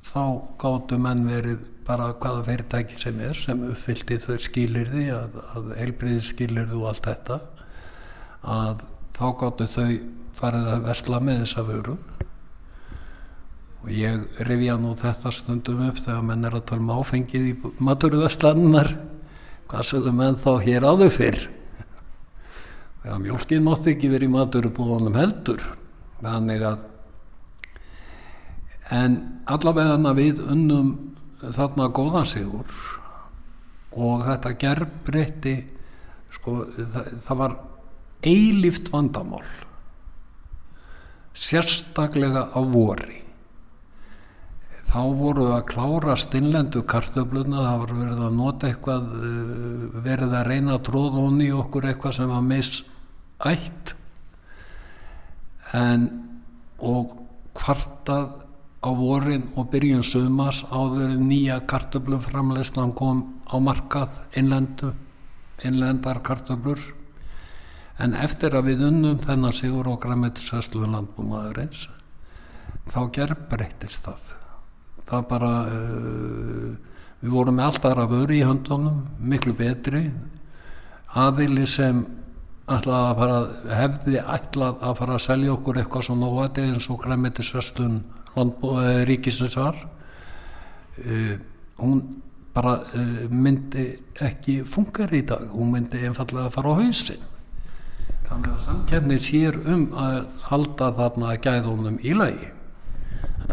þá 0.08 0.24
gáttu 0.62 1.00
menn 1.02 1.26
verið 1.28 1.64
bara 1.88 2.14
hvaða 2.16 2.46
fyrirtæki 2.48 3.00
sem 3.00 3.20
er 3.24 3.36
sem 3.36 3.64
uppfyldi 3.68 4.20
þau 4.24 4.38
skilirði 4.40 5.08
að, 5.16 5.38
að 5.56 5.72
heilbriði 5.80 6.24
skilirði 6.24 6.80
og 6.80 6.90
allt 6.92 7.08
þetta 7.10 7.40
að 8.54 8.84
þá 9.18 9.26
gáttu 9.42 9.70
þau 9.76 9.88
farið 10.40 10.70
að 10.74 10.86
versla 10.88 11.20
með 11.24 11.42
þessa 11.44 11.66
vöru. 11.68 11.96
Og 13.84 13.90
ég 13.92 14.44
rifja 14.48 14.78
nú 14.80 14.94
þetta 15.00 15.32
stundum 15.36 15.84
upp 15.90 16.00
þegar 16.00 16.24
menn 16.28 16.48
er 16.48 16.56
að 16.56 16.68
tala 16.70 16.86
um 16.86 16.94
áfengið 17.02 17.50
í 17.50 17.74
maturverslannar 17.84 18.94
hvað 19.72 19.88
sögðu 19.90 20.14
menn 20.16 20.40
þá 20.40 20.52
hér 20.64 20.88
áður 20.88 21.14
fyrr? 21.14 21.44
Þegar 23.04 23.22
mjölkin 23.24 23.66
mátti 23.66 23.94
ekki 23.94 24.12
verið 24.12 24.30
í 24.30 24.34
maturubúðunum 24.34 25.18
heldur. 25.20 25.64
Þannig 26.24 26.66
að 26.68 26.90
en 28.94 29.18
allavega 29.50 30.14
við 30.16 30.42
unnum 30.44 30.94
þarna 31.42 31.90
góðan 31.96 32.30
sigur. 32.30 32.78
Og 33.94 34.24
þetta 34.26 34.54
gerbreytti 34.62 35.58
sko, 36.34 36.64
það, 36.78 37.12
það 37.28 37.42
var 37.44 37.58
eilíft 38.24 38.90
vandamál 38.94 39.46
sérstaklega 41.34 42.48
á 42.54 42.60
vori 42.62 43.23
þá 44.94 45.02
voru 45.18 45.48
að 45.56 45.64
klára 45.72 46.14
stinnlendu 46.22 46.84
kartöfluna 46.86 47.64
það 47.64 47.80
var 47.82 47.94
verið 47.98 48.20
að 48.28 48.36
nota 48.38 48.68
eitthvað 48.70 49.08
eh, 49.18 49.86
verið 50.06 50.36
að 50.38 50.50
reyna 50.52 50.76
að 50.76 50.84
tróða 50.86 51.24
honni 51.24 51.48
í 51.48 51.56
okkur 51.58 51.88
eitthvað 51.90 52.14
sem 52.20 52.30
var 52.30 52.44
misætt. 52.46 53.94
En 55.74 56.06
og 56.78 57.16
kvartað 57.58 58.28
á 58.86 58.90
vorin 59.00 59.48
og 59.58 59.72
byrjun 59.74 60.06
sumars 60.06 60.62
áður 60.70 61.16
nýja 61.18 61.58
kartöfluframleyslan 61.74 62.94
kom 62.94 63.26
á 63.50 63.58
markað 63.58 64.22
innlendu 64.38 64.92
innlendar 65.66 66.22
kartöflur. 66.22 66.86
En 67.98 68.14
eftir 68.14 68.54
að 68.54 68.70
við 68.70 68.86
unnum 68.92 69.18
þennan 69.26 69.58
sigur 69.58 69.90
og 69.90 70.00
græmitisæslu 70.06 70.86
landbúmaðurins 70.86 71.88
þá 72.94 73.02
gerð 73.16 73.46
breytist 73.50 74.06
það 74.06 74.43
það 75.10 75.24
bara 75.30 75.52
uh, 75.68 76.74
við 77.24 77.36
vorum 77.36 77.58
með 77.60 77.70
allt 77.70 77.88
aðra 77.90 78.10
vöru 78.12 78.36
í 78.38 78.44
höndunum 78.44 79.02
miklu 79.20 79.56
betri. 79.58 80.04
Aðili 81.20 81.66
sem 81.70 82.04
ætlaði 82.72 83.10
að 83.10 83.22
fara, 83.22 83.40
hefði 83.80 84.20
ætlað 84.22 84.86
að 84.88 85.00
fara 85.02 85.18
að 85.18 85.26
selja 85.26 85.54
okkur 85.54 85.80
eitthvað 85.82 86.08
svona 86.08 86.30
óvæti 86.32 86.68
eins 86.68 86.90
og 86.90 87.02
græmitisæslun 87.04 87.98
ríkisins 89.10 89.58
var 89.60 89.76
uh, 89.78 91.36
hún 91.82 92.02
bara 92.54 92.80
uh, 92.82 93.28
myndi 93.30 93.92
ekki 94.22 94.64
funkar 94.66 95.14
í 95.14 95.22
dag. 95.28 95.52
Hún 95.54 95.76
myndi 95.76 96.02
einfallega 96.08 96.50
að 96.50 96.58
fara 96.58 96.74
á 96.74 96.82
hausin 96.82 97.30
þannig 98.34 98.54
að 98.54 98.62
samkefni 98.66 99.20
sér 99.22 99.58
um 99.70 99.86
að 100.00 100.20
halda 100.48 100.90
þarna 100.98 101.34
gæðunum 101.44 102.00
í 102.02 102.14
lagi 102.18 102.50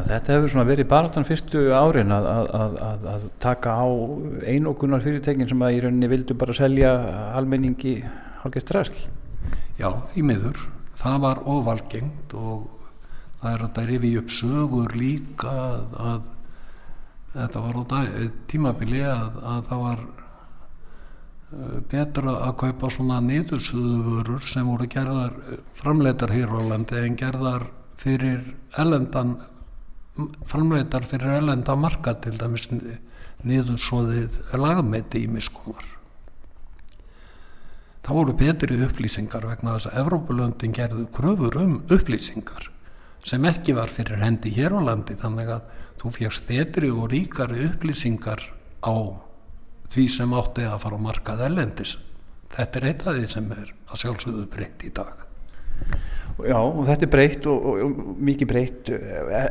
þetta 0.09 0.37
hefur 0.37 0.67
verið 0.69 0.89
baráttan 0.91 1.27
fyrstu 1.29 1.63
árin 1.75 2.13
að, 2.15 2.27
að, 2.31 2.77
að, 2.87 3.07
að 3.15 3.25
taka 3.43 3.77
á 3.77 3.87
einokunar 4.49 5.05
fyrirtekin 5.05 5.49
sem 5.51 5.65
að 5.67 5.77
í 5.77 5.81
rauninni 5.85 6.11
vildu 6.11 6.37
bara 6.39 6.57
selja 6.57 6.93
almenningi 7.39 7.97
hálfgeitt 8.43 8.75
ræsl. 8.77 9.01
Já, 9.81 9.91
því 10.13 10.27
miður. 10.31 10.61
Það 11.01 11.19
var 11.25 11.43
óvalgengt 11.49 12.35
og 12.37 12.69
það 13.41 13.53
er 13.53 13.65
að 13.65 13.75
það 13.77 13.91
rifi 13.91 14.15
upp 14.21 14.33
sögur 14.37 14.97
líka 15.01 15.55
að 16.11 16.25
þetta 17.35 17.63
var 17.65 17.79
dag, 17.93 18.17
tímabili 18.51 19.05
að 19.07 19.39
það 19.69 19.85
var 19.85 20.03
betra 21.91 22.35
að 22.47 22.57
kaupa 22.63 22.91
svona 22.95 23.19
niðursuðuvörur 23.25 24.45
sem 24.47 24.69
voru 24.71 24.87
gerðar 24.91 25.39
framleitar 25.79 26.31
hér 26.35 26.53
á 26.55 26.61
landi 26.63 27.01
en 27.01 27.17
gerðar 27.19 27.67
fyrir 27.99 28.45
ellendan 28.79 29.35
framleitar 30.49 31.07
fyrir 31.09 31.39
elenda 31.39 31.77
marka 31.79 32.15
til 32.25 32.37
dæmis 32.41 32.69
niðursóðið 33.47 34.41
lagmeti 34.61 35.25
í 35.25 35.31
miskunar 35.33 35.87
það 38.05 38.19
voru 38.19 38.35
betri 38.41 38.79
upplýsingar 38.87 39.47
vegna 39.47 39.77
þess 39.77 39.91
að 39.91 40.03
Evrópulöndin 40.03 40.77
gerðu 40.77 41.07
kröfur 41.15 41.59
um 41.61 41.79
upplýsingar 41.93 42.69
sem 43.27 43.45
ekki 43.49 43.77
var 43.77 43.93
fyrir 43.93 44.23
hendi 44.25 44.53
hér 44.57 44.77
á 44.77 44.81
landi 44.91 45.17
þannig 45.21 45.55
að 45.57 45.75
þú 46.01 46.13
fjast 46.17 46.47
betri 46.49 46.91
og 46.91 47.11
ríkari 47.13 47.67
upplýsingar 47.69 48.45
á 48.81 48.97
því 49.93 50.07
sem 50.17 50.37
átti 50.37 50.65
að 50.69 50.79
fara 50.85 51.01
á 51.01 51.07
markað 51.07 51.45
ellendis 51.49 51.97
þetta 52.55 52.81
er 52.81 52.89
eitt 52.91 53.05
af 53.07 53.19
því 53.19 53.33
sem 53.35 53.53
er 53.57 53.75
að 53.91 54.05
sjálfsögðu 54.05 54.47
breytt 54.55 54.87
í 54.89 54.95
dag 54.97 55.30
Já, 56.47 56.57
og 56.57 56.85
þetta 56.89 57.07
er 57.07 57.11
breytt 57.13 57.47
og, 57.51 57.67
og, 57.67 57.81
og 57.85 58.23
mikið 58.29 58.49
breytt 58.51 58.91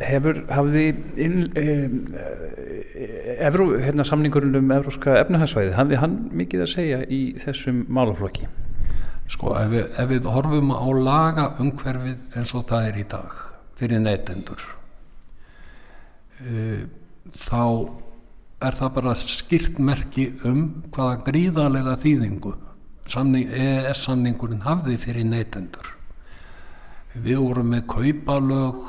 hefur, 0.05 0.41
hafði 0.53 0.85
eh, 1.19 1.85
Evró, 3.49 3.69
hérna 3.79 4.05
samningurinn 4.07 4.57
um 4.59 4.73
Evróska 4.73 5.17
efnahagsvæði, 5.21 5.75
hafði 5.77 5.99
hann 6.01 6.17
mikið 6.39 6.65
að 6.65 6.71
segja 6.73 6.99
í 7.05 7.21
þessum 7.43 7.83
málaflokki? 7.91 8.49
Sko, 9.29 9.53
ef 9.59 9.69
við, 9.73 9.85
ef 10.01 10.09
við 10.09 10.29
horfum 10.33 10.73
á 10.73 10.87
laga 10.97 11.45
umhverfið 11.61 12.39
eins 12.39 12.55
og 12.57 12.65
það 12.71 12.87
er 12.89 12.97
í 12.97 13.05
dag 13.11 13.35
fyrir 13.79 14.01
neytendur 14.01 14.63
e, 16.41 16.63
þá 17.37 17.61
er 18.65 18.79
það 18.79 18.95
bara 18.97 19.13
skýrt 19.21 19.77
merki 19.79 20.31
um 20.49 20.65
hvaða 20.95 21.21
gríðalega 21.29 21.95
þýðingu 22.01 22.55
samning, 23.09 23.53
EES-samningurinn 23.53 24.65
hafði 24.65 24.97
fyrir 25.01 25.29
neytendur 25.29 25.93
Við 27.09 27.39
vorum 27.41 27.71
með 27.73 27.87
kaupalög 27.89 28.81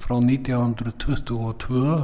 frá 0.00 0.14
1922. 0.16 1.96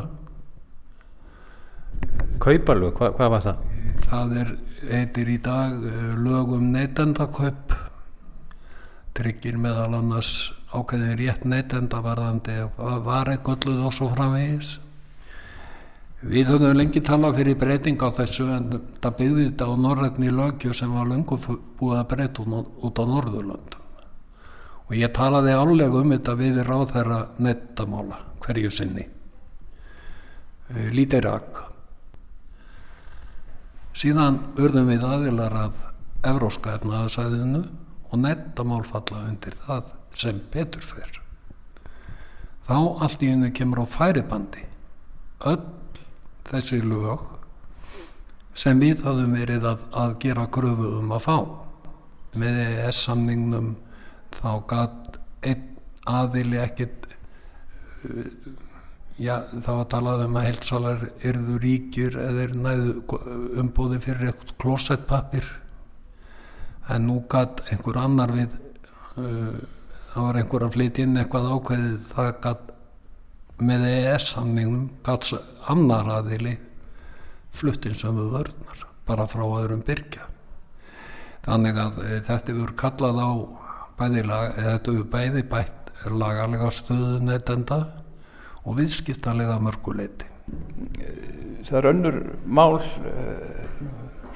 Kaupalög, 2.44 2.98
Hva, 2.98 3.08
hvað 3.16 3.32
var 3.32 3.44
það? 3.46 3.62
Það 4.08 4.34
er, 4.42 4.50
heitir 4.90 5.30
í 5.32 5.38
dag 5.40 5.86
lög 6.20 6.52
um 6.58 6.68
neytendakaup, 6.74 7.72
tryggir 9.16 9.56
meðal 9.56 9.96
annars 10.02 10.52
ákveðin 10.68 11.16
rétt 11.16 11.48
neytendavarðandi 11.48 12.60
var 13.08 13.32
eitthvað 13.32 13.72
og 13.88 13.96
svo 13.96 14.12
framvegis. 14.12 14.76
Við 16.28 16.52
höfum 16.52 16.76
lengi 16.76 17.00
talað 17.00 17.40
fyrir 17.40 17.56
breyting 17.56 18.04
á 18.04 18.12
þessu 18.12 18.52
en 18.52 18.70
það 19.00 19.18
byggði 19.22 19.48
þetta 19.48 19.64
á 19.64 19.72
norrætni 19.80 20.28
lögju 20.28 20.76
sem 20.76 20.92
var 20.92 21.08
lengur 21.08 21.40
búið 21.80 22.00
að 22.02 22.08
breyta 22.12 22.42
út 22.44 22.98
á 23.00 23.04
Norðurlöndum 23.08 23.87
og 24.88 24.96
ég 24.96 25.12
talaði 25.14 25.52
álega 25.52 26.00
um 26.00 26.12
þetta 26.14 26.34
við 26.38 26.60
ráð 26.64 26.92
þeirra 26.94 27.20
nettamála 27.44 28.20
hverju 28.44 28.70
sinni. 28.72 29.04
Lítið 30.92 31.24
rak 31.24 31.64
síðan 33.98 34.38
urðum 34.60 34.92
við 34.92 35.04
aðilar 35.04 35.54
af 35.58 35.78
evróska 36.28 36.76
efnaðasæðinu 36.78 37.62
og 38.08 38.20
nettamál 38.22 38.84
falla 38.86 39.24
undir 39.26 39.56
það 39.64 39.88
sem 40.18 40.38
betur 40.52 40.84
fer. 40.84 41.18
Þá 42.68 42.76
allt 43.04 43.24
í 43.24 43.30
henni 43.32 43.50
kemur 43.56 43.82
á 43.82 43.86
færibandi 43.90 44.64
öll 45.50 45.64
þessi 46.48 46.80
lög 46.84 47.26
sem 48.58 48.78
við 48.80 49.02
hafðum 49.06 49.34
verið 49.38 49.66
að, 49.70 49.84
að 49.92 50.14
gera 50.22 50.46
gröfu 50.52 50.94
um 50.98 51.12
að 51.14 51.24
fá 51.26 51.36
með 52.38 52.60
ES 52.66 53.02
samningnum 53.08 53.74
þá 54.36 54.50
gæt 54.72 55.18
einn 55.50 55.64
aðili 56.08 56.60
ekkit 56.62 57.08
uh, 57.08 58.26
já 59.18 59.34
þá 59.64 59.70
var 59.70 59.88
talað 59.94 60.24
um 60.26 60.38
að 60.38 60.48
heilsalar 60.48 61.08
erðu 61.30 61.58
ríkir 61.64 62.18
eða 62.22 62.44
er 62.46 62.54
næðu 62.66 62.94
umbúði 63.62 63.98
fyrir 64.04 64.30
eitthvað 64.30 64.54
klósettpapir 64.62 65.50
en 66.94 67.08
nú 67.08 67.20
gæt 67.30 67.64
einhver 67.72 67.98
annar 68.04 68.32
við 68.36 68.54
uh, 69.18 69.58
það 70.12 70.24
var 70.28 70.40
einhver 70.40 70.66
að 70.66 70.74
flytja 70.78 71.06
inn 71.06 71.20
eitthvað 71.20 71.52
ákveðið 71.56 72.08
það 72.14 72.32
gæt 72.46 72.74
með 73.58 73.84
EES-samningum 73.90 74.88
gæt 75.06 75.32
annar 75.68 76.10
aðili 76.20 76.54
fluttinsömu 77.58 78.28
vörðnar 78.32 78.84
bara 79.08 79.26
frá 79.30 79.44
öðrum 79.46 79.82
byrkja 79.86 80.26
þannig 81.46 81.80
að 81.80 81.98
e, 82.04 82.18
þetta 82.26 82.54
verður 82.54 82.74
kallað 82.82 83.20
á 83.24 83.30
bæði 83.98 84.22
lag, 84.28 84.58
bæði 85.10 85.42
bætt 85.50 85.78
lagalega 86.06 86.70
stöðu 86.72 87.18
neytenda 87.26 87.78
og 88.64 88.76
viðskiptalega 88.78 89.58
mörguleiti. 89.62 90.28
Það 91.68 91.78
er 91.80 91.88
önnur 91.90 92.18
mál 92.46 92.78
eh, 92.78 93.82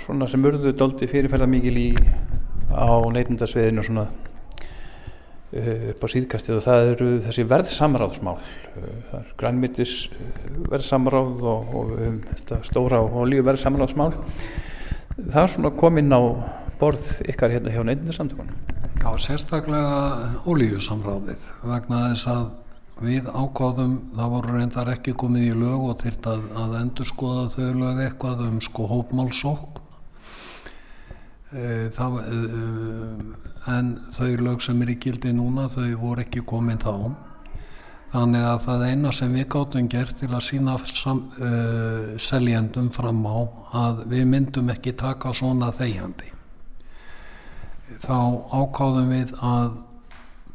svona 0.03 0.27
sem 0.29 0.45
urðu 0.45 0.75
doldi 0.77 1.09
fyrirferða 1.09 1.49
mikil 1.49 1.79
í 1.79 1.89
á 2.73 2.91
neytendasviðinu 3.15 3.85
svona 3.87 4.07
eh, 5.53 5.93
upp 5.93 6.05
á 6.05 6.09
síðkastið 6.13 6.59
og 6.59 6.67
það 6.67 6.91
eru 6.91 7.11
þessi 7.29 7.47
verðsamráðsmál. 7.55 8.37
Eh, 8.75 8.99
það 9.13 9.17
er 9.23 9.33
grænmittis 9.45 9.95
verðsamráð 10.73 11.47
og, 11.55 11.73
og 11.79 11.95
um, 12.01 12.21
þetta 12.33 12.61
stóra 12.67 13.01
og 13.07 13.25
lífu 13.31 13.47
verðsamráðsmál. 13.53 14.13
Það 15.23 15.43
er 15.47 15.55
svona 15.55 15.75
komin 15.79 16.13
á 16.13 16.21
borð 16.83 17.19
ykkar 17.31 17.55
hérna 17.55 17.73
hjá 17.73 17.85
neytendasamtökunum 17.87 18.72
Já, 19.03 19.11
sérstaklega 19.19 20.43
ólíusamráðið 20.47 21.47
vegna 21.67 22.03
þess 22.13 22.27
að 22.31 22.45
við 23.03 23.27
ákváðum, 23.35 23.95
það 24.15 24.29
voru 24.31 24.53
reyndar 24.55 24.91
ekki 24.93 25.15
komið 25.19 25.47
í 25.49 25.57
lög 25.59 25.87
og 25.89 25.97
þýrt 26.05 26.29
að, 26.31 26.45
að 26.63 26.77
endur 26.79 27.09
skoða 27.09 27.49
þau 27.51 27.81
lög 27.81 27.99
eitthvað 28.05 28.45
um 28.45 28.61
sko 28.63 28.87
hópmálsók 28.93 29.81
e, 31.51 31.65
það, 31.97 32.15
e, 32.23 32.53
en 33.75 33.89
þau 34.15 34.29
lög 34.47 34.63
sem 34.63 34.85
er 34.87 34.93
í 34.95 34.97
gildi 35.03 35.33
núna 35.35 35.67
þau 35.73 35.89
voru 36.05 36.23
ekki 36.23 36.45
komið 36.47 36.87
þá. 36.87 36.95
Þannig 38.13 38.47
að 38.53 38.61
það 38.69 38.85
eina 38.87 39.13
sem 39.19 39.35
við 39.35 39.49
gáttum 39.57 39.89
gert 39.97 40.21
til 40.21 40.31
að 40.31 40.47
sína 40.47 40.77
sam, 40.93 41.25
e, 41.43 41.51
seljendum 42.23 42.93
fram 42.95 43.27
á 43.27 43.39
að 43.83 44.07
við 44.15 44.31
myndum 44.37 44.71
ekki 44.77 44.95
taka 45.03 45.35
svona 45.35 45.73
þegjandi 45.75 46.31
þá 48.03 48.19
ákáðum 48.51 49.13
við 49.13 49.33
að 49.47 49.79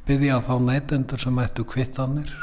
byggja 0.07 0.41
þá 0.43 0.53
neytendur 0.67 1.21
sem 1.21 1.39
ættu 1.43 1.65
kvittanir 1.67 2.33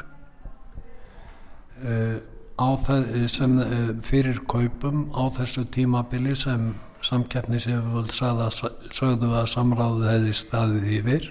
þe- 2.86 3.28
sem 3.28 3.58
uh, 3.60 3.92
fyrir 4.04 4.40
kaupum 4.48 5.08
á 5.12 5.28
þessu 5.36 5.66
tímabili 5.74 6.34
sem 6.38 6.74
samkeppnisefjöld 7.04 8.14
sögðu 8.16 9.32
að 9.36 9.48
samráðu 9.52 10.06
hefði 10.08 10.36
staðið 10.38 10.92
yfir. 10.98 11.26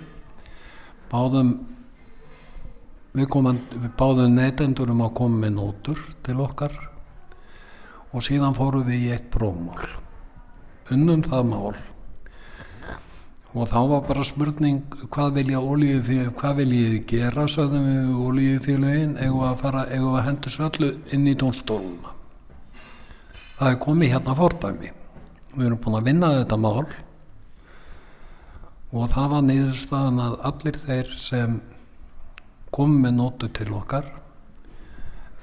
Báðum 1.09 1.53
við, 3.17 3.25
við 3.25 3.89
báðum 3.97 4.35
neytendur 4.37 4.91
um 4.93 5.01
að 5.05 5.15
koma 5.17 5.41
með 5.45 5.55
nótur 5.57 6.03
til 6.25 6.37
okkar 6.43 6.75
og 8.13 8.21
síðan 8.21 8.53
fórum 8.57 8.85
við 8.85 9.07
í 9.07 9.11
eitt 9.15 9.31
prófmál. 9.33 9.89
Unnum 10.93 11.25
það 11.25 11.49
mál 11.49 11.73
og 13.53 13.69
þá 13.69 13.79
var 13.91 14.07
bara 14.07 14.25
spurning 14.25 14.81
hvað 15.13 15.37
vilja 15.37 15.61
olíufélögin 15.61 16.33
hvað 16.39 16.59
viljið 16.63 16.97
gera 17.11 17.45
sögðum 17.45 17.85
við 17.91 18.25
olíufélögin 18.31 19.15
eigum 19.21 19.45
við 19.45 19.71
að 19.83 20.03
að 20.09 20.25
hendur 20.27 20.57
svo 20.57 20.69
öllu 20.71 20.91
inn 21.13 21.29
í 21.29 21.37
tónstóluna 21.37 22.13
það 23.63 23.71
er 23.71 23.79
komið 23.79 24.13
hérna 24.13 24.35
fordæmi. 24.35 24.89
Við 25.53 25.65
erum 25.67 25.81
búin 25.83 25.97
að 25.99 26.07
vinna 26.09 26.31
þetta 26.35 26.57
mál. 26.59 26.87
Og 28.93 29.09
það 29.09 29.29
var 29.31 29.45
niðurstaðan 29.47 30.21
að 30.21 30.35
allir 30.49 30.79
þeir 30.83 31.13
sem 31.17 31.59
kom 32.73 32.97
með 33.01 33.15
nótu 33.19 33.49
til 33.53 33.69
okkar 33.77 34.09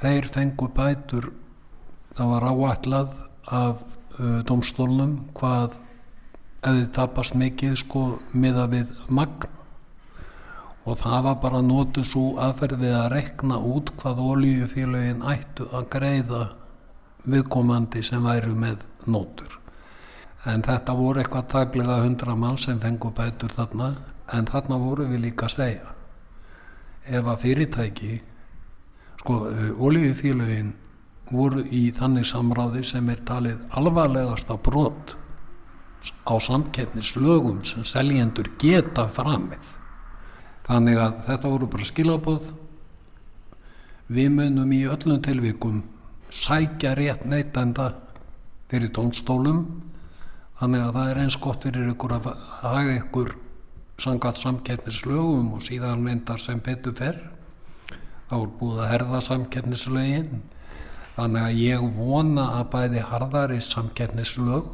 þeir 0.02 0.28
fengu 0.34 0.68
bætur. 0.74 1.30
Það 2.18 2.34
var 2.34 2.48
áætlað 2.50 3.16
af 3.46 3.80
uh, 4.18 4.40
domstólnum 4.46 5.16
hvað 5.38 5.78
hefði 6.64 6.86
tapast 6.96 7.36
mikið 7.38 7.76
sko 7.80 8.04
miða 8.32 8.66
við 8.72 8.92
magn. 9.08 9.48
Og 10.88 10.96
það 10.96 11.22
var 11.26 11.38
bara 11.42 11.60
nótu 11.62 12.02
svo 12.04 12.38
aðferð 12.40 12.80
við 12.80 12.96
að 12.96 13.10
rekna 13.12 13.60
út 13.60 13.92
hvað 14.00 14.22
olíufélögin 14.24 15.24
ættu 15.28 15.68
að 15.76 15.88
greiða 15.92 16.44
viðkomandi 17.28 18.02
sem 18.04 18.24
væru 18.24 18.54
með 18.56 18.84
nótur 19.06 19.60
en 20.48 20.62
þetta 20.64 20.96
voru 20.96 21.20
eitthvað 21.20 21.48
tæplega 21.52 22.00
hundra 22.00 22.34
mann 22.36 22.58
sem 22.58 22.80
fengu 22.80 23.10
bætur 23.16 23.52
þarna 23.52 23.90
en 24.32 24.46
þarna 24.48 24.78
voru 24.80 25.08
við 25.10 25.24
líka 25.26 25.48
að 25.48 25.56
segja 25.56 25.94
ef 27.18 27.26
að 27.26 27.40
fyrirtæki 27.44 28.12
sko 29.20 29.40
olíufélögin 29.88 30.72
voru 31.30 31.64
í 31.76 31.90
þannig 31.96 32.26
samráði 32.26 32.84
sem 32.88 33.10
er 33.12 33.20
talið 33.28 33.58
alvarlegasta 33.76 34.56
brot 34.64 35.16
á 36.00 36.34
samkeppnislögum 36.40 37.62
sem 37.64 37.84
seljendur 37.84 38.48
geta 38.60 39.06
framið. 39.12 39.76
Þannig 40.68 41.00
að 41.02 41.20
þetta 41.26 41.52
voru 41.52 41.68
bara 41.70 41.88
skilabóð 41.88 42.50
við 44.10 44.30
munum 44.34 44.72
í 44.74 44.84
öllum 44.90 45.20
tilvikum 45.22 45.82
sækja 46.30 46.94
rétt 46.98 47.26
neytenda 47.26 47.92
fyrir 48.70 48.92
tónstólum 48.94 49.64
þannig 50.60 50.84
að 50.86 50.96
það 50.96 51.10
er 51.10 51.20
eins 51.24 51.36
gott 51.42 51.66
fyrir 51.66 51.92
ykkur 51.92 52.16
að 52.16 52.30
haga 52.62 52.96
ykkur 53.00 53.34
sangat 54.00 54.40
samkeppnislögum 54.40 55.52
og 55.56 55.64
síðan 55.66 56.04
myndar 56.04 56.40
sem 56.40 56.60
betur 56.64 56.94
fer. 56.96 57.18
Þá 58.30 58.36
er 58.38 58.52
búið 58.60 58.82
að 58.84 58.90
herða 58.94 59.20
samkeppnislögin. 59.26 60.42
Þannig 61.16 61.42
að 61.42 61.58
ég 61.60 61.82
vona 61.96 62.46
að 62.60 62.68
bæði 62.72 63.02
harðari 63.10 63.58
samkeppnislög 63.64 64.70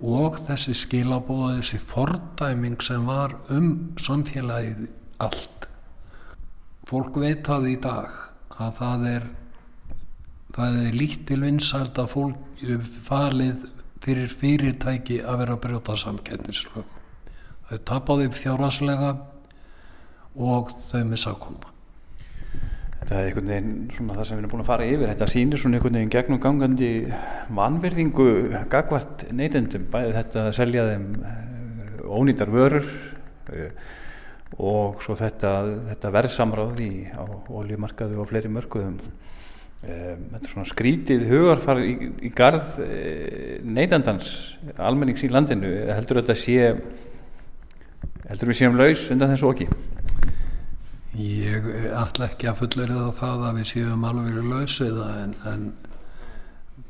og 0.00 0.40
þessi 0.48 0.74
skilabóða 0.76 1.56
þessi 1.60 1.80
fordæming 1.80 2.82
sem 2.84 3.06
var 3.08 3.36
um 3.52 3.94
samfélagið 4.00 4.88
allt. 5.22 5.68
Fólk 6.86 7.16
veit 7.22 7.46
það 7.46 7.70
í 7.72 7.76
dag 7.82 8.18
að 8.56 8.74
það 8.80 9.06
er 9.10 9.28
það 10.56 10.76
er 10.86 10.96
lítil 10.96 11.40
vinsælt 11.42 11.98
að 12.00 12.12
fólk 12.14 12.60
falið 13.06 13.64
fyrir 14.04 14.32
fyrirtæki 14.40 15.20
að 15.24 15.40
vera 15.42 15.56
að 15.56 15.62
brjóta 15.66 15.96
samkennislög 16.00 16.92
þau 17.68 17.78
tapaði 17.90 18.28
fjárhanslega 18.36 19.14
og 20.36 20.70
þau 20.88 21.02
missa 21.10 21.34
koma 21.40 21.75
Þetta 23.06 23.20
er 23.22 23.28
einhvern 23.28 23.50
veginn 23.52 23.90
svona 23.94 24.14
það 24.16 24.24
sem 24.26 24.34
við 24.34 24.40
erum 24.40 24.50
búin 24.50 24.62
að 24.64 24.66
fara 24.66 24.86
yfir. 24.90 25.10
Þetta 25.12 25.26
sýnir 25.30 25.60
svona 25.62 25.78
einhvern 25.78 25.94
veginn 25.94 26.10
gegnum 26.10 26.40
gangandi 26.42 26.88
vanverðingu 27.54 28.24
gagvart 28.72 29.20
neytendum, 29.30 29.84
bæði 29.92 30.14
þetta 30.16 30.40
að 30.42 30.56
selja 30.56 30.86
þeim 30.88 31.04
eh, 31.28 32.00
ónýtar 32.18 32.50
vörur 32.50 32.88
eh, 33.54 33.92
og 34.58 34.98
svo 35.06 35.14
þetta, 35.20 35.52
þetta 35.92 36.12
verðsamráð 36.16 36.82
í, 36.82 36.90
á 37.14 37.22
oljumarkaðu 37.60 38.18
og 38.24 38.26
fleiri 38.32 38.50
mörguðum. 38.56 38.98
Eh, 39.86 40.16
þetta 40.16 40.42
er 40.42 40.54
svona 40.56 40.70
skrítið 40.72 41.26
hugarfar 41.30 41.84
í, 41.86 41.92
í 42.26 42.32
garð 42.34 42.80
neytendans, 43.62 44.32
almennings 44.74 45.22
í 45.22 45.30
landinu. 45.30 45.76
Heldur 45.94 46.24
þetta 46.24 46.42
sé, 46.42 46.74
heldur 48.26 48.50
við 48.50 48.64
séum 48.64 48.82
laus 48.82 49.06
undan 49.14 49.30
þessu 49.36 49.54
okki? 49.54 49.70
Ég 51.16 51.64
ætla 51.96 52.26
ekki 52.28 52.48
að 52.50 52.58
fullurða 52.60 53.04
það 53.16 53.44
að 53.48 53.58
við 53.60 53.68
séum 53.70 54.02
alveg 54.04 54.26
verið 54.34 54.48
lausið 54.52 54.98
en, 55.06 55.30
en 55.48 55.62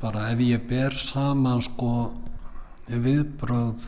bara 0.03 0.25
ef 0.33 0.43
ég 0.43 0.65
ber 0.67 0.97
saman 0.99 1.63
sko 1.63 1.91
viðbröð 2.91 3.87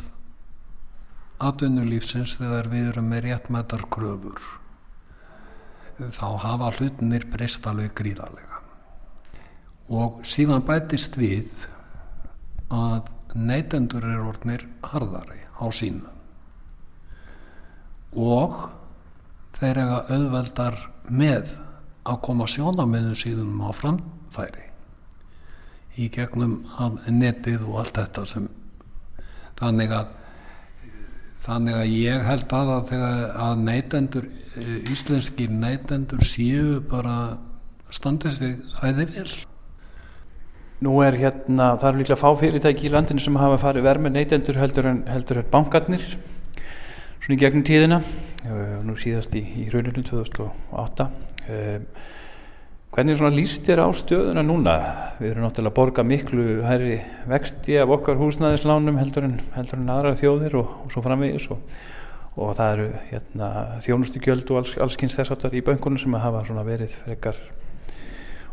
atvinnulífsins 1.48 2.36
þegar 2.38 2.70
við 2.70 2.92
erum 2.92 3.10
með 3.10 3.24
réttmættar 3.26 3.82
kröfur 3.90 4.46
þá 5.98 6.28
hafa 6.44 6.70
hlutinir 6.76 7.26
breyst 7.32 7.66
alveg 7.66 7.90
gríðarlega. 7.98 8.62
Og 9.90 10.22
síðan 10.28 10.62
bætist 10.66 11.18
við 11.18 11.66
að 12.70 13.10
neytendur 13.34 14.06
er 14.06 14.22
orðnir 14.22 14.68
harðari 14.86 15.42
á 15.58 15.66
sína 15.74 16.14
og 18.14 18.77
þeir 19.58 19.82
eiga 19.82 19.98
auðveldar 20.08 20.78
með 21.08 21.50
að 22.08 22.20
koma 22.24 22.46
sjónamiðum 22.48 23.18
síðan 23.18 23.58
á 23.64 23.70
framfæri 23.76 24.68
í 25.98 26.06
gegnum 26.14 26.60
netið 27.10 27.66
og 27.66 27.82
allt 27.82 27.98
þetta 27.98 28.24
sem 28.30 28.46
þannig 29.58 29.92
að 29.96 30.14
þannig 31.48 31.78
að 31.80 31.92
ég 31.96 32.24
held 32.28 32.54
að 32.54 32.72
að 32.76 32.94
að 33.48 33.60
neytendur 33.64 34.26
íslenskir 34.92 35.52
neytendur 35.52 36.24
séu 36.26 36.80
bara 36.90 37.38
standist 37.94 38.42
við 38.42 38.58
æði 38.82 39.06
vel. 39.14 39.30
Nú 40.84 40.98
er 41.02 41.16
hérna, 41.18 41.72
það 41.80 41.88
er 41.88 41.96
líklega 41.98 42.20
fá 42.20 42.28
fyrirtæki 42.38 42.86
í 42.86 42.92
landinu 42.92 43.22
sem 43.22 43.38
hafa 43.40 43.58
farið 43.62 43.86
verð 43.88 44.04
með 44.04 44.14
neytendur 44.18 44.60
heldur 44.60 44.90
en, 44.92 45.00
heldur 45.10 45.40
en 45.40 45.48
bankarnir 45.50 46.04
svona 47.22 47.36
í 47.36 47.40
gegnum 47.40 47.66
tíðina 47.66 48.02
nú 48.86 48.94
síðast 49.00 49.34
í, 49.36 49.42
í 49.64 49.68
rauninu 49.72 50.04
2008 50.06 51.08
um, 51.48 51.90
hvernig 52.94 53.18
svona 53.18 53.36
líst 53.36 53.66
þér 53.66 53.84
á 53.84 53.88
stöðuna 53.94 54.42
núna? 54.42 54.74
Við 55.20 55.32
erum 55.32 55.44
náttúrulega 55.44 55.70
að 55.70 55.76
borga 55.76 56.04
miklu 56.06 56.46
hærri 56.64 56.96
vexti 57.28 57.76
af 57.78 57.92
okkar 57.94 58.18
húsnæðislánum 58.18 58.98
heldur 58.98 59.28
en, 59.28 59.36
heldur 59.54 59.78
en 59.78 59.92
aðra 59.92 60.14
þjóðir 60.18 60.56
og, 60.58 60.72
og 60.84 60.94
svo 60.94 61.02
framvegis. 61.04 61.46
Og, 61.54 61.76
og 62.38 62.54
það 62.58 62.72
eru 62.72 62.88
hérna, 63.10 63.50
þjónustu 63.84 64.22
gjöld 64.24 64.50
og 64.50 64.62
alls, 64.62 64.74
allskynns 64.82 65.18
þess 65.18 65.34
aftar 65.34 65.54
í 65.58 65.62
böngunum 65.66 66.00
sem 66.00 66.16
hafa 66.18 66.42
verið 66.66 66.96
frekar 67.04 67.38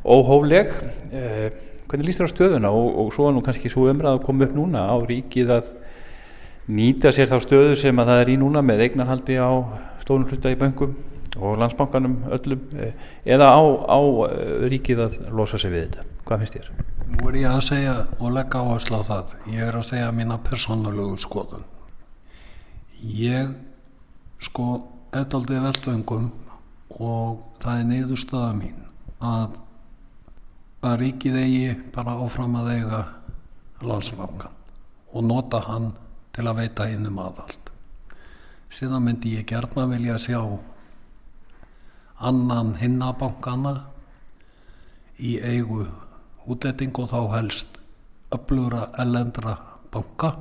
óhófleg. 0.03 0.73
Um, 1.09 1.57
hvernig 1.87 2.09
líst 2.09 2.21
þér 2.21 2.29
á 2.29 2.35
stöðuna? 2.35 2.73
Og, 2.75 2.91
og 3.01 3.11
svo 3.15 3.31
nú 3.31 3.41
kannski 3.45 3.71
svo 3.71 3.87
umræð 3.89 4.19
að 4.19 4.23
koma 4.27 4.49
upp 4.49 4.55
núna 4.57 4.85
á 4.91 4.95
ríkið 4.99 5.55
að 5.57 5.73
nýta 6.67 7.11
sér 7.13 7.29
þá 7.29 7.37
stöðu 7.43 7.75
sem 7.79 7.99
að 8.01 8.11
það 8.11 8.21
er 8.21 8.31
í 8.33 8.37
núna 8.41 8.63
með 8.65 8.85
eignarhaldi 8.87 9.37
á 9.37 9.51
stónum 10.01 10.29
hluta 10.29 10.53
í 10.53 10.57
böngum 10.59 10.95
og 11.35 11.59
landsbankanum 11.59 12.17
öllum 12.31 12.61
eða 13.25 13.51
á, 13.51 13.61
á 13.91 13.99
ríkið 14.71 15.03
að 15.05 15.17
losa 15.35 15.59
sig 15.59 15.73
við 15.73 15.87
þetta. 15.87 16.05
Hvað 16.25 16.43
finnst 16.43 16.57
þér? 16.57 16.69
Nú 17.15 17.29
er 17.29 17.37
ég 17.41 17.51
að 17.51 17.65
segja 17.67 17.95
og 18.17 18.33
leggja 18.33 18.61
áherslu 18.63 19.01
á 19.01 19.03
það. 19.09 19.35
Ég 19.51 19.67
er 19.67 19.77
að 19.77 19.87
segja 19.89 20.13
mína 20.15 20.39
persónulegu 20.45 21.19
skoðun. 21.21 21.67
Ég 23.03 23.51
sko 24.41 24.69
eftir 25.15 25.61
veldöngum 25.67 26.31
og 26.95 27.43
það 27.61 27.79
er 27.81 27.87
neyðustöða 27.91 28.49
mín 28.55 28.81
að 29.19 29.61
að 30.85 30.99
ríkið 31.01 31.37
eigi 31.41 31.69
bara 31.95 32.13
áfram 32.21 32.57
að 32.59 32.71
eiga 32.75 32.99
landsbankan 33.81 34.53
og 35.15 35.23
nota 35.25 35.61
hann 35.65 35.87
til 36.35 36.47
að 36.47 36.59
veita 36.63 36.89
hinn 36.91 37.07
um 37.09 37.23
aðald 37.23 37.65
síðan 38.75 39.05
myndi 39.05 39.37
ég 39.37 39.45
gertna 39.47 39.85
vilja 39.87 40.17
sjá 40.19 40.39
annan 42.29 42.73
hinnabankana 42.79 43.75
í 45.15 45.37
eigu 45.39 45.85
útletting 46.51 46.97
og 46.99 47.07
þá 47.13 47.21
helst 47.37 47.79
öflura 48.35 48.89
ellendra 48.99 49.55
banka. 49.93 50.33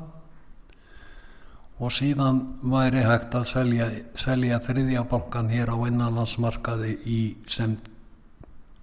Og 1.78 1.90
síðan 1.94 2.40
væri 2.62 3.02
hægt 3.06 3.34
að 3.34 3.46
selja, 3.50 3.88
selja 4.18 4.60
þriðja 4.62 5.04
bankan 5.10 5.50
hér 5.50 5.70
á 5.74 5.78
innanlandsmarkaði 5.86 6.92
í 7.10 7.20
sem 7.50 7.76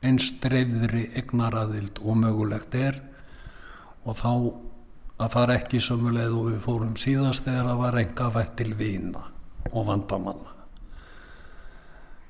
einst 0.04 0.39
dreifðri 0.43 1.10
eignaraðild 1.19 2.02
og 2.04 2.19
mögulegt 2.24 2.76
er. 2.76 3.00
Og 4.08 4.17
þá 4.19 4.32
að 5.22 5.34
fara 5.36 5.58
ekki 5.60 5.82
sömuleið 5.84 6.34
og 6.38 6.48
við 6.50 6.64
fórum 6.66 6.96
síðast 7.00 7.46
þegar 7.46 7.70
það 7.70 7.82
var 7.84 8.00
enga 8.02 8.30
vætt 8.38 8.56
til 8.60 8.74
vina 8.80 9.24
og 9.72 9.88
vandamanna. 9.90 10.56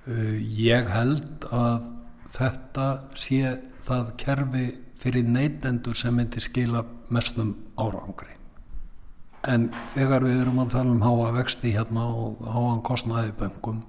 Uh, 0.08 0.38
ég 0.58 0.90
held 0.92 1.46
að 1.54 1.88
þetta 2.36 2.88
sé 3.18 3.56
það 3.86 4.14
kerfi 4.22 4.66
fyrir 5.02 5.26
neytendur 5.26 5.98
sem 5.98 6.16
myndi 6.16 6.42
skila 6.44 6.84
mestum 7.10 7.56
árangri. 7.80 8.36
En 9.50 9.72
þegar 9.96 10.26
við 10.28 10.44
erum 10.44 10.60
að 10.62 10.76
tala 10.76 10.94
um 10.94 11.06
háa 11.06 11.32
vexti 11.40 11.72
hérna 11.74 12.06
og 12.14 12.44
háan 12.46 12.84
kostnaði 12.86 13.34
böngum 13.40 13.82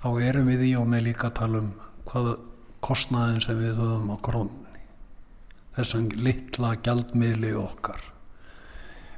þá 0.00 0.08
erum 0.24 0.48
við 0.48 0.64
í 0.70 0.72
og 0.80 0.88
með 0.88 1.06
líka 1.10 1.28
að 1.28 1.36
tala 1.38 1.60
um 1.60 1.70
hvað 2.08 2.30
kostnaðin 2.84 3.42
sem 3.44 3.58
við 3.60 3.76
höfum 3.78 4.12
á 4.14 4.16
krónni. 4.24 4.59
Þessum 5.76 6.08
litla 6.18 6.74
gjaldmiðli 6.84 7.52
okkar. 7.58 8.00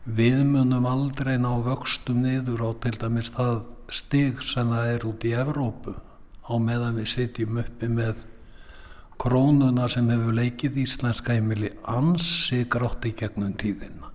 Við 0.03 0.43
munum 0.49 0.87
aldrei 0.91 1.37
ná 1.39 1.53
vöxtum 1.63 2.25
niður 2.25 2.67
á 2.67 2.71
til 2.83 2.97
dæmis 2.99 3.31
það 3.33 3.63
stig 3.93 4.43
sem 4.43 4.73
það 4.73 4.89
er 4.97 5.07
út 5.07 5.25
í 5.29 5.35
Evrópu 5.39 5.95
á 6.43 6.53
meðan 6.59 6.97
við 6.99 7.11
sitjum 7.13 7.61
uppi 7.63 7.89
með 7.89 8.25
krónuna 9.23 9.87
sem 9.93 10.09
hefur 10.11 10.35
leikið 10.35 10.81
íslenska 10.83 11.37
heimili 11.37 11.71
ansi 11.87 12.65
grátt 12.67 13.07
í 13.07 13.13
gegnum 13.15 13.55
tíðina. 13.55 14.11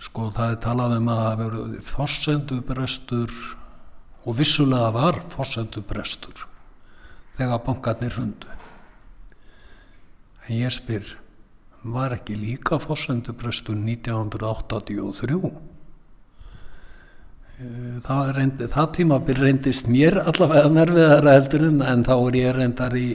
Sko 0.00 0.30
það 0.36 0.54
er 0.54 0.60
talað 0.64 0.94
um 1.00 1.10
að 1.10 1.24
það 1.24 1.40
verður 1.42 1.74
fórsendubrestur 1.90 3.34
og 4.24 4.38
vissulega 4.38 4.94
var 4.94 5.20
fórsendubrestur 5.34 6.46
þegar 7.36 7.64
bankarnir 7.66 8.16
hundu. 8.20 8.59
En 10.46 10.56
ég 10.56 10.72
spyr, 10.72 11.04
var 11.82 12.14
ekki 12.16 12.36
líka 12.38 12.78
fórsendubrestur 12.82 13.76
1983? 13.76 15.52
Það, 18.06 18.30
reyndi, 18.36 18.66
það 18.72 18.92
tímabil 18.96 19.36
reyndist 19.36 19.88
mér 19.92 20.16
allavega 20.22 20.70
nerviðara 20.72 21.34
heldur 21.36 21.66
en, 21.68 22.04
þá 22.06 22.14
er 22.16 22.38
ég 22.38 22.54
reyndar 22.56 22.96
í, 22.96 23.08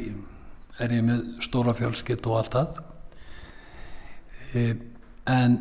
er 0.78 0.94
ég 0.94 1.08
með 1.08 1.24
stóra 1.42 1.74
fjölskytt 1.78 2.28
og 2.30 2.38
allt 2.42 2.58
það. 2.58 2.84
En 5.34 5.58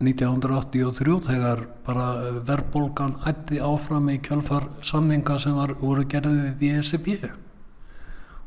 1983 0.00 1.18
þegar 1.24 1.66
bara 1.86 2.06
verðbólgan 2.48 3.18
ætti 3.28 3.60
áfram 3.64 4.08
í 4.12 4.18
kjálfar 4.24 4.70
samninga 4.84 5.38
sem 5.40 5.56
var, 5.56 5.76
voru 5.80 6.04
gerðið 6.08 6.56
við 6.60 6.80
ESB 6.80 7.12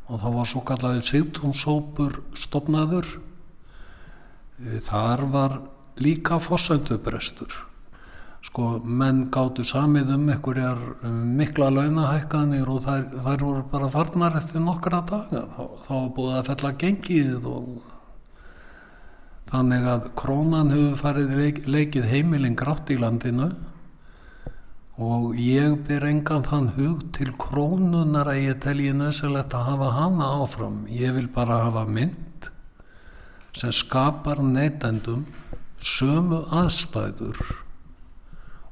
og 0.10 0.22
þá 0.22 0.30
var 0.36 0.50
svo 0.50 0.62
kallaðið 0.68 1.10
sigtúnsópur 1.10 2.20
stopnaður 2.38 3.10
þar 4.86 5.26
var 5.32 5.60
líka 6.02 6.40
fórsendubrestur 6.44 7.54
sko 8.50 8.80
menn 8.84 9.26
gáttu 9.34 9.66
samið 9.68 10.14
um 10.16 10.28
einhverjar 10.32 10.82
mikla 11.40 11.70
launahækkanir 11.76 12.70
og 12.72 12.82
þær, 12.86 13.06
þær 13.26 13.46
voru 13.46 13.64
bara 13.72 13.90
farnar 13.94 14.38
eftir 14.40 14.64
nokkra 14.64 15.02
daga. 15.10 15.44
Þá, 15.56 15.64
þá 15.86 15.96
búið 16.16 16.38
að 16.38 16.52
fella 16.52 16.72
gengið 16.84 17.50
og 17.52 17.72
Þannig 19.50 19.86
að 19.90 20.04
krónan 20.20 20.70
hefur 20.70 20.98
farið 21.00 21.32
leik, 21.34 21.64
leikið 21.66 22.04
heimilin 22.06 22.58
grátt 22.58 22.92
í 22.94 23.00
landinu 23.02 23.48
og 25.00 25.38
ég 25.40 25.78
ber 25.88 26.04
engan 26.04 26.44
þann 26.44 26.74
hug 26.76 27.04
til 27.16 27.32
krónunar 27.40 28.28
að 28.28 28.42
ég 28.50 28.58
telji 28.66 28.92
nöðsilegt 28.92 29.56
að 29.56 29.70
hafa 29.70 29.92
hana 29.96 30.28
áfram. 30.44 30.82
Ég 30.92 31.16
vil 31.16 31.30
bara 31.32 31.62
hafa 31.64 31.86
mynd 31.88 32.50
sem 33.56 33.72
skapar 33.72 34.44
neytendum 34.44 35.24
sömu 35.80 36.42
aðstæður 36.52 37.40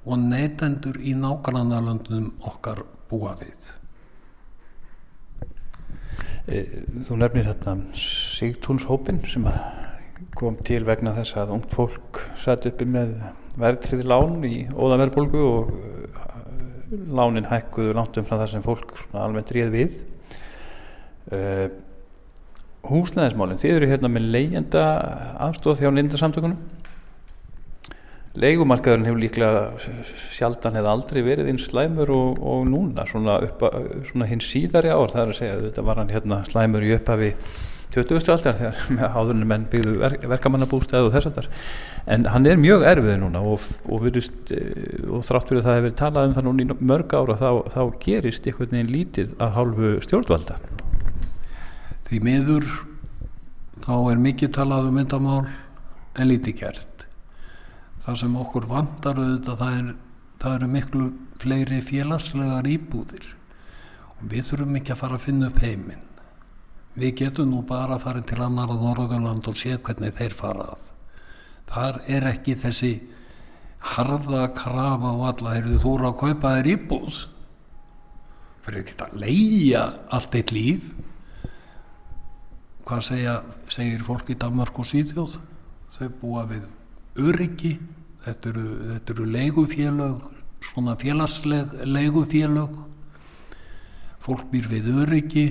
og 0.08 0.20
neytendur 0.28 1.00
í 1.00 1.16
nágrannarlandunum 1.16 2.34
okkar 2.52 2.84
búa 3.08 3.34
við. 3.40 3.74
Þú 7.08 7.18
nefnir 7.20 7.48
hérna 7.50 7.80
Sigtúnshópin 7.96 9.24
sem 9.28 9.48
kom 10.36 10.60
til 10.68 10.84
vegna 10.88 11.16
þess 11.16 11.40
að 11.40 11.56
ungt 11.56 11.74
fólk 11.76 12.17
satt 12.44 12.68
uppi 12.70 12.88
með 12.90 13.16
verðtriði 13.58 14.06
lán 14.08 14.44
í 14.46 14.56
óðanverðbólgu 14.74 15.44
og 15.48 15.74
lánin 17.12 17.50
hækkuðu 17.50 17.96
langt 17.98 18.18
umfram 18.20 18.42
það 18.42 18.54
sem 18.54 18.64
fólk 18.66 18.94
almennt 19.18 19.52
ríð 19.56 19.74
við 19.74 19.98
uh, 21.36 21.68
húsnæðismálinn 22.88 23.60
þið 23.60 23.76
eru 23.76 23.92
hérna 23.92 24.12
með 24.12 24.30
leyenda 24.36 24.84
aðstóð 25.48 25.84
hjá 25.84 25.90
lindarsamtökunum 25.92 26.60
leigumarkaðurinn 28.38 29.08
hefur 29.08 29.22
líklega 29.22 29.62
sjaldan 30.36 30.78
hefði 30.78 30.92
aldrei 30.92 31.22
verið 31.26 31.50
einn 31.52 31.62
slæmur 31.62 32.12
og, 32.14 32.38
og 32.38 32.68
núna 32.70 33.08
svona, 33.10 33.40
svona 34.08 34.28
hinn 34.30 34.44
síðari 34.44 34.94
ár 34.94 35.10
það 35.14 35.24
er 35.24 35.32
að 35.34 35.40
segja 35.40 35.58
þetta 35.64 35.86
var 35.90 36.02
hann 36.04 36.14
hérna 36.14 36.44
slæmur 36.48 36.86
í 36.86 36.94
upphafi 37.00 37.32
20. 37.96 38.30
aldar 38.34 38.58
þegar 38.60 39.14
áðurinn 39.18 39.48
menn 39.50 39.66
byggðu 39.72 39.96
verk, 40.04 40.28
verkamannabústæðu 40.36 41.10
og 41.10 41.16
þess 41.16 41.32
að 41.32 41.40
þar 41.40 41.50
en 42.08 42.26
hann 42.32 42.48
er 42.48 42.60
mjög 42.60 42.86
erfið 42.88 43.18
núna 43.20 43.42
og, 43.44 43.64
og, 43.90 44.02
virðist, 44.06 44.54
og 45.12 45.26
þrátt 45.28 45.52
fyrir 45.52 45.66
það 45.66 45.80
hefur 45.80 45.96
talað 46.00 46.30
um 46.30 46.36
það 46.38 46.48
núna 46.48 46.64
í 46.64 46.88
mörg 46.92 47.16
ára 47.18 47.36
þá, 47.42 47.50
þá 47.74 47.82
gerist 48.04 48.48
einhvern 48.48 48.76
veginn 48.78 48.94
lítið 48.94 49.34
að 49.44 49.56
hálfu 49.58 49.94
stjórnvalda. 50.06 50.60
Því 52.08 52.22
miður 52.24 52.68
þá 53.84 53.96
er 54.14 54.24
mikið 54.24 54.54
talað 54.56 54.88
um 54.88 54.98
myndamál 55.02 55.42
en 56.16 56.32
lítið 56.32 56.62
gert. 56.64 57.06
Það 58.08 58.20
sem 58.24 58.40
okkur 58.40 58.70
vandar 58.72 59.20
auðvitað 59.20 59.62
það, 59.62 59.80
er, 59.82 60.52
eru 60.54 60.72
miklu 60.72 61.12
fleiri 61.42 61.84
félagslegar 61.84 62.70
íbúðir. 62.72 63.34
Og 64.18 64.30
við 64.32 64.48
þurfum 64.48 64.80
ekki 64.80 64.96
að 64.96 65.02
fara 65.04 65.20
að 65.20 65.26
finna 65.28 65.52
upp 65.52 65.60
heiminn. 65.60 66.06
Við 66.98 67.18
getum 67.20 67.52
nú 67.52 67.66
bara 67.68 68.00
að 68.00 68.08
fara 68.08 68.24
til 68.26 68.40
annar 68.42 68.72
að 68.72 68.86
Norðurland 68.88 69.52
og 69.52 69.60
sé 69.60 69.76
hvernig 69.76 70.16
þeir 70.18 70.34
fara 70.40 70.72
að. 70.72 70.87
Þar 71.68 72.00
er 72.08 72.28
ekki 72.32 72.56
þessi 72.60 72.92
harða 73.94 74.48
krafa 74.56 75.12
og 75.14 75.26
alla, 75.32 75.58
þú 75.80 75.96
eru 75.98 76.10
að 76.10 76.18
kaupa 76.22 76.54
þér 76.58 76.72
íbúð. 76.74 77.20
Fyrir 78.66 78.82
ekki 78.84 78.98
að 79.04 79.20
leia 79.24 79.84
allt 80.16 80.40
eitt 80.40 80.54
líf. 80.56 80.90
Hvað 82.88 83.06
segja, 83.10 83.36
segir 83.72 84.04
fólk 84.08 84.32
í 84.32 84.40
Danmark 84.40 84.80
og 84.80 84.88
Sýðjóð? 84.88 85.38
Þau 85.98 86.10
búa 86.22 86.44
við 86.48 86.68
öryggi, 87.20 87.74
þetta 88.26 88.52
eru, 88.54 88.66
þetta 88.94 89.16
eru 89.16 89.30
leigufélög, 89.36 90.28
svona 90.72 90.96
félagsleg 91.00 91.74
leigufélög. 91.88 92.78
Fólk 94.24 94.48
býr 94.52 94.70
við 94.72 94.94
öryggi, 95.04 95.48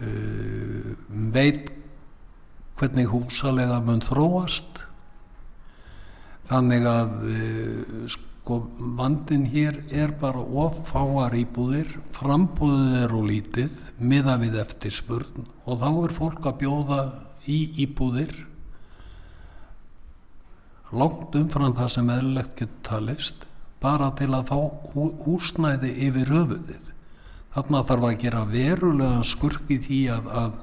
Uh, 0.00 0.94
veit 1.34 1.66
hvernig 2.80 3.10
húsalega 3.12 3.78
mun 3.84 4.02
þróast. 4.04 4.84
Þannig 6.50 6.86
að 6.88 7.16
uh, 7.20 8.04
sko 8.10 8.60
vandin 8.98 9.44
hér 9.52 9.82
er 9.94 10.14
bara 10.18 10.40
offáar 10.42 11.36
íbúðir 11.38 11.92
frambúðið 12.16 12.96
er 13.04 13.12
og 13.14 13.26
lítið 13.28 13.90
miða 14.02 14.38
við 14.40 14.56
eftirspurn 14.64 15.44
og 15.68 15.82
þá 15.82 15.90
er 15.90 16.14
fólk 16.16 16.48
að 16.48 16.58
bjóða 16.64 17.02
í 17.46 17.60
íbúðir 17.84 18.32
langt 20.90 21.36
umfram 21.38 21.76
það 21.76 21.92
sem 21.94 22.10
eðlilegt 22.16 22.56
getur 22.58 22.82
talist 22.88 23.46
bara 23.80 24.10
til 24.18 24.32
að 24.34 24.50
fá 24.50 24.58
húsnæði 25.24 25.92
yfir 26.08 26.32
höfuðið. 26.34 26.90
Þarna 27.54 27.84
þarf 27.86 28.08
að 28.08 28.18
gera 28.24 28.42
verulega 28.46 29.22
skurk 29.26 29.70
í 29.72 29.78
því 29.82 30.00
að, 30.16 30.26
að 30.42 30.58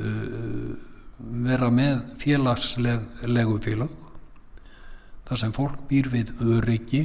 uh, 0.00 0.78
vera 1.20 1.70
með 1.72 2.00
félagslegu 2.20 3.58
félag 3.64 3.96
þar 5.28 5.38
sem 5.38 5.52
fólk 5.54 5.84
býr 5.90 6.08
við 6.10 6.32
öryggi. 6.42 7.02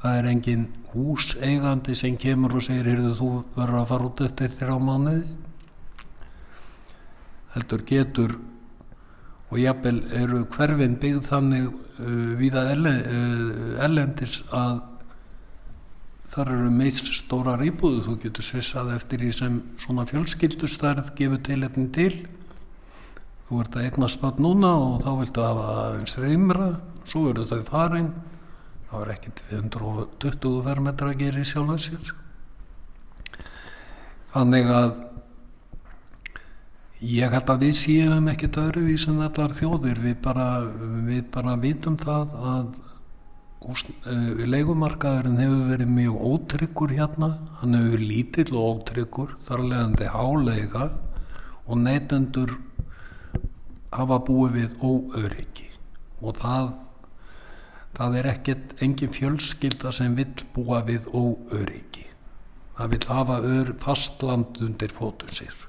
Það 0.00 0.18
er 0.18 0.28
engin 0.30 0.68
húseigandi 0.92 1.96
sem 1.98 2.16
kemur 2.18 2.54
og 2.58 2.64
segir 2.64 2.88
heyrðu 2.92 3.16
þú 3.18 3.30
verður 3.56 3.80
að 3.80 3.90
fara 3.90 4.06
út 4.10 4.22
eftir 4.26 4.54
þér 4.58 4.70
á 4.70 4.78
mánuði. 4.78 5.24
Heldur 7.56 7.84
getur 7.88 8.36
og 9.50 9.58
jafnvel 9.58 9.98
eru 10.14 10.44
hverfin 10.54 10.94
byggð 11.02 11.26
þannig 11.26 11.66
uh, 11.66 12.32
viða 12.38 12.64
ellendis 13.82 14.40
uh, 14.46 14.60
að 14.60 14.80
þar 16.30 16.52
eru 16.54 16.70
meist 16.70 17.10
stórar 17.10 17.64
íbúðu 17.66 18.04
þú 18.06 18.18
getur 18.22 18.46
svissað 18.46 18.92
eftir 18.94 19.24
því 19.24 19.30
sem 19.34 19.56
svona 19.82 20.06
fjölskyldustarð 20.06 21.10
gefur 21.18 21.42
tilefni 21.48 21.88
til 21.94 22.12
þú 23.50 23.60
ert 23.64 23.76
að 23.76 23.86
eignast 23.88 24.20
börn 24.22 24.44
núna 24.44 24.68
og 24.78 25.00
þá 25.02 25.08
viltu 25.18 25.42
hafa 25.42 25.70
aðeins 25.82 26.12
reymra, 26.22 26.66
svo 27.10 27.22
eru 27.32 27.46
þau 27.50 27.62
farin, 27.66 28.12
þá 28.86 28.92
er 29.00 29.10
ekki 29.16 29.32
220 29.40 30.60
fermetra 30.68 31.08
að 31.10 31.24
gera 31.24 31.42
í 31.42 31.48
sjálfa 31.48 31.78
sér. 31.82 32.12
Þannig 34.30 34.70
að 34.70 34.92
ég 37.10 37.34
held 37.34 37.50
að 37.50 37.66
við 37.66 37.74
séum 37.80 38.30
ekkert 38.30 38.60
öðruvís 38.68 39.08
en 39.10 39.26
allar 39.26 39.58
þjóðir, 39.58 39.98
við 40.06 40.16
bara, 40.22 40.48
við 41.10 41.26
bara 41.34 41.58
vitum 41.58 41.98
það 41.98 42.38
að 42.54 42.72
uh, 43.66 44.46
leikumarkaðurinn 44.46 45.42
hefur 45.42 45.68
verið 45.74 45.94
mjög 45.98 46.24
ótryggur 46.30 46.98
hérna, 47.02 47.34
hann 47.58 47.78
hefur 47.82 48.08
lítill 48.14 48.50
og 48.54 48.76
ótryggur, 48.76 49.38
þar 49.42 49.66
leðandi 49.74 50.14
háleika 50.14 50.92
og 51.66 51.82
neytendur 51.82 52.60
hafa 53.94 54.20
búið 54.26 54.56
við 54.58 54.76
óöryggi 54.86 55.68
og 56.20 56.36
það, 56.38 56.68
það 57.96 58.18
er 58.20 58.28
ekkert 58.34 58.74
engin 58.84 59.14
fjölskylda 59.16 59.92
sem 59.96 60.14
vill 60.18 60.44
búa 60.54 60.82
við 60.86 61.08
óöryggi. 61.10 62.06
Það 62.76 62.92
vill 62.94 63.06
hafa 63.10 63.40
ör 63.44 63.72
fastland 63.82 64.60
undir 64.64 64.92
fótun 64.94 65.34
sér. 65.36 65.66